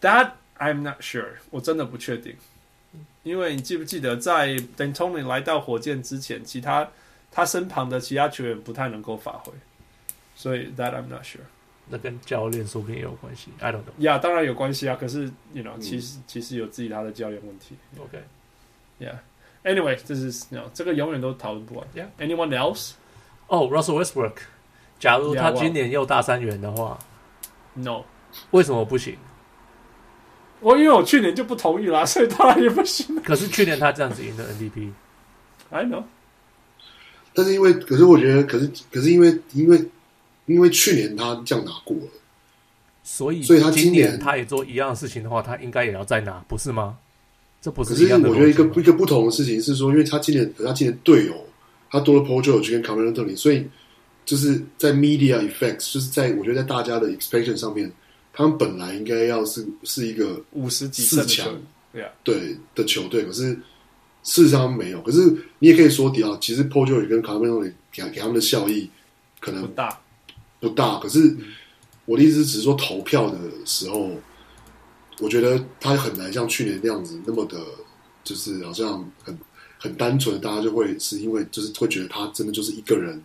[0.00, 2.36] That I'm not sure，我真的不确定。
[3.22, 6.88] 因为你记不记得，在 D'Antoni 来到火箭之前，其他
[7.36, 9.52] 他身旁的其他球员不太能够发挥，
[10.34, 11.40] 所以 That I'm not sure。
[11.86, 13.92] 那跟教练说不定也有关系，I don't know。
[13.98, 14.96] 呀，当然有关系啊。
[14.98, 17.76] 可是，you know，其实其实有自己他的教练问题。
[17.98, 21.86] OK，Yeah，Anyway，这是 know, 这个永远都讨论不完。
[21.94, 22.92] Yeah，Anyone else？
[23.48, 24.36] 哦、oh,，Russell Westbrook，
[24.98, 26.98] 假如他今年又大三元的话
[27.76, 28.04] yeah,，No，
[28.52, 29.18] 为什么不行？
[30.60, 33.20] 我因为我去年就不同意啦，所以当然也不行。
[33.22, 36.04] 可是去年他这样子赢的 MVP，I know。
[37.36, 39.84] 但是因为，可是我觉得，可是可是因为因为
[40.46, 42.08] 因为去年他这样拿过了，
[43.04, 46.96] 所以所以他今年他也做一样的事情的话，他应该也要再拿，不是吗？
[47.60, 48.28] 这不是一样的。
[48.30, 51.46] 可是我觉得一个一个不同的事情是说，因为他今年他今年队友
[51.90, 53.66] 他多了 Paul George 跟 Carmelo Anthony，所以
[54.24, 57.92] 就是在 media effects，就是在我觉得在大家的 expectation 上面。
[58.38, 61.48] 他们本来应该要是是一个五十几四强
[61.90, 63.58] 对啊对的球队，可是
[64.26, 65.00] 事实上没有。
[65.00, 65.20] 可是
[65.60, 68.90] 你也可以说，迪奥其实 Paul George 跟卡梅隆给给他们的效益
[69.40, 70.00] 可能不大
[70.60, 70.98] 不大。
[70.98, 71.34] 可是
[72.04, 74.10] 我的意思只是说，投票的时候，
[75.20, 77.56] 我觉得他很难像去年那样子那么的，
[78.24, 79.38] 就是好像很
[79.78, 83.22] 很单纯，大家就会是因为就是会觉得他真的就是一个人。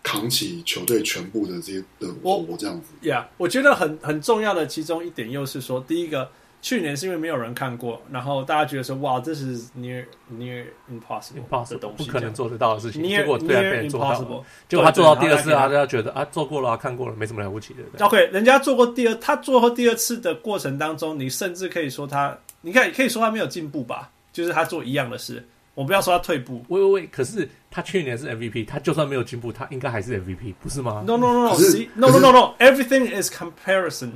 [0.00, 13.02] 扛起球队全部的这些的活这样子，Yeah，我觉得很很重要的其中一点，又是说，第一个，去年是因为没有人看过，然后大家觉得说，哇，这是 near near impossible 的东西，不可能做得到的事情。
[13.02, 18.04] Near, 结果突然被人做到了，结果他做到第二次啊，大家觉得啊，做过了，看过了，没什么了不起的。
[18.04, 25.46] OK，人家做过第二，他做过第二次的过程当中，你甚至可以说他，你看可以说他没有进步吧，就是他做一样的事。
[25.74, 27.06] 我不要说他退步，喂喂喂！
[27.06, 31.56] 可是他去年是 MVP，他就算没有进步，他应该还是 MVP，不是吗？No no no no
[31.94, 34.10] no no no no everything is comparison。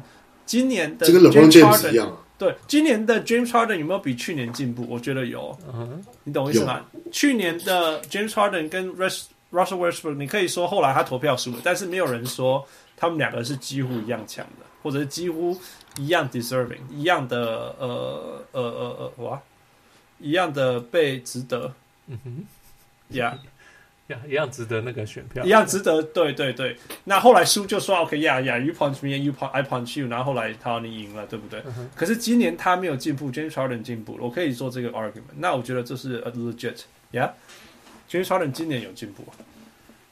[0.44, 4.84] 今年的 James Harden 一样，对，今年的 James Harden 有没有比去年进步？
[4.88, 5.56] 我觉得有。
[5.72, 5.86] Uh.
[6.24, 6.84] 你懂我意思吗？
[7.12, 12.66] 去年的 James Harden 跟 Russell Westbrook，你可以说后来他投票输了，但是没有人说
[12.96, 15.56] 他们两个是几乎一样强的，或者是几乎
[15.98, 19.40] 一样 deserving，一样的呃呃呃呃哇。
[20.18, 21.72] 一样的被值得，
[22.06, 22.44] 嗯哼，
[23.16, 23.50] 呀呀，
[24.28, 26.76] 一样值得那个选票，一样值得，对对对。
[27.04, 31.62] 那后来输就说 OK，呀呀，You punch me，You punch I punch you，然后后来他你赢了，对不对？
[31.66, 35.22] 嗯、可是今年他没有进步，James Harden 进步了，我可以做这个 argument。
[35.36, 36.82] 那我觉得这是 a legit，
[37.12, 37.30] 呀、yeah?。
[38.10, 39.24] James Harden 今年有进步，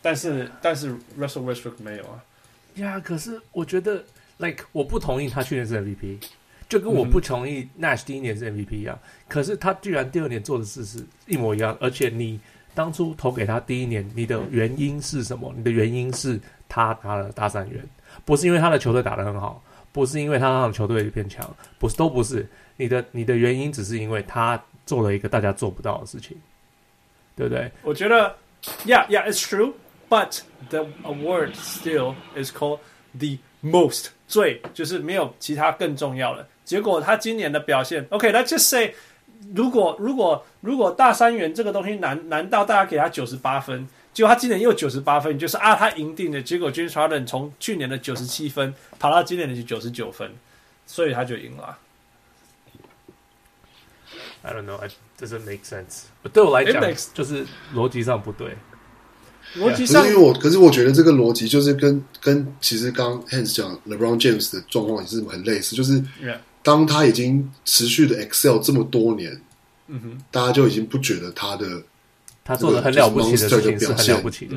[0.00, 2.24] 但是但是 Russell Westbrook 没有啊。
[2.76, 4.02] 呀，可是我觉得
[4.38, 6.16] ，like 我不同意他去年是 MVP，
[6.66, 8.98] 就跟我不同意 Nash 第一年是 MVP 一样。
[9.28, 12.40] 可是他居然第二年做的事是一模一样，而且你
[12.80, 15.52] 当初投给他第一年，你的原因是什么？
[15.54, 17.86] 你的原因是他拿了大三元，
[18.24, 19.62] 不是因为他的球队打得很好，
[19.92, 22.48] 不是因为他让球队变强，不是，都不是。
[22.78, 26.34] 你的你的原因只是因为他做了一个大家做不到的事情。
[27.36, 27.70] 对不对？
[27.82, 28.34] 我觉得
[28.84, 29.72] ，Yeah, yeah, it's true.
[30.10, 32.80] But the award still is called
[33.18, 36.46] the most 最，就是没有其他更重要的。
[36.64, 38.92] 结果他今年的表现，OK，let's just say，
[39.54, 46.42] 如果如果如果大三元这个东西难难道大家给他九十八分，结果他今年又九十八分，就是啊，他赢定了。
[46.42, 50.30] 结果 James Harden 从去年的九十七分跑到今年的九十九分，
[50.86, 51.78] 所以他就赢了。
[54.42, 54.78] I don't know.
[54.78, 54.92] It
[55.22, 56.04] doesn't make sense.
[56.32, 58.56] 对我来讲，就是逻辑上不对。
[59.56, 66.02] 逻辑上，可是因为我，可是我觉得这个逻辑就是跟跟其实刚 Hans 讲 LeBron James 的状况也是很类似，就是
[66.62, 69.40] 当他已经持续的 excel 这么多年，
[69.88, 71.82] 嗯哼，大家就已经不觉得他的
[72.44, 74.56] 他做的很了不起的事情是很了不起的，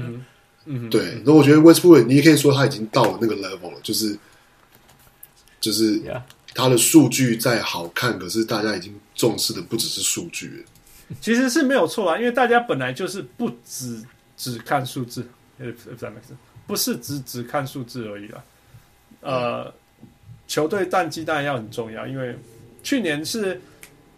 [0.66, 1.22] 嗯，对。
[1.26, 4.18] 那我觉得 Westbrook 你也可以说他已经到了那个 level 了，就是
[5.60, 6.02] 就是
[6.54, 8.94] 他的数据再好看，可是大家已经。
[9.16, 10.66] 重视的不只是数据，
[11.22, 14.04] 其实是没有错啊，因为大家本来就是不只
[14.36, 15.24] 只看数字，
[16.66, 18.44] 不是只只看数字而已啦。
[19.22, 19.74] 呃，
[20.54, 22.38] 球队战绩当然要很重要，因为
[22.84, 23.60] 去年是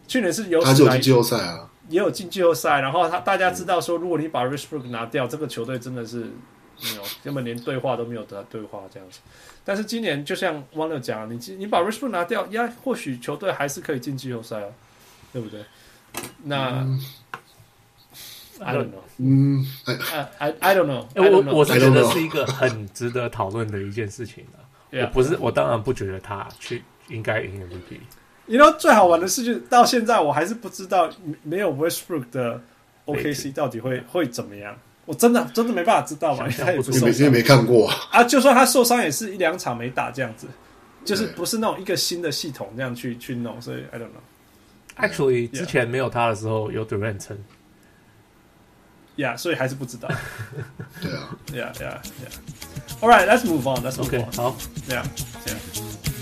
[0.05, 6.17] 去年是有他就有进季后赛啊，也有进季后赛，然后他大家知道说，如果你把 r i s h b r o o k 拿掉，这个球队真的是
[6.81, 9.19] 没有根本连对话都没有得对话这样子。
[9.63, 14.67] 但是今年就像汪乐讲，你你把 r i s h b r o o k 拿掉，呀，或许球队还是可以进季后赛啊。
[15.31, 15.59] 对不对？
[16.43, 17.01] 那、嗯、
[18.59, 19.01] I don't know。
[19.17, 21.05] 嗯，I I I don't know。
[21.15, 24.63] 我我是觉得是一个很值得讨论的一件事情啊。
[25.01, 27.99] 我不是，我当然不觉得他去应该赢 MVP。
[28.45, 31.09] 你知道最好玩的事情，到现在我还是不知道
[31.43, 32.61] 没有 Westbrook 的
[33.05, 34.77] OKC 到底会会怎么样。
[35.05, 37.95] 我真的真的没办法知道嘛，他也不是，因为没看过啊。
[38.11, 40.47] 啊，就算他受伤，也是一两场没打这样子，
[41.03, 44.21] 就是不是那种一个新的系统这样去去弄，所以 I don't know。
[44.97, 47.37] Actually，之前没有他的时候有 Durant 撑
[49.17, 50.07] ，Yeah，所以还是不知道。
[51.01, 52.74] 对啊，Yeah，Yeah，Yeah。
[53.01, 54.31] All right，let's move on，let's move on。
[54.35, 54.55] 好
[54.89, 56.14] ，Yeah，Yeah。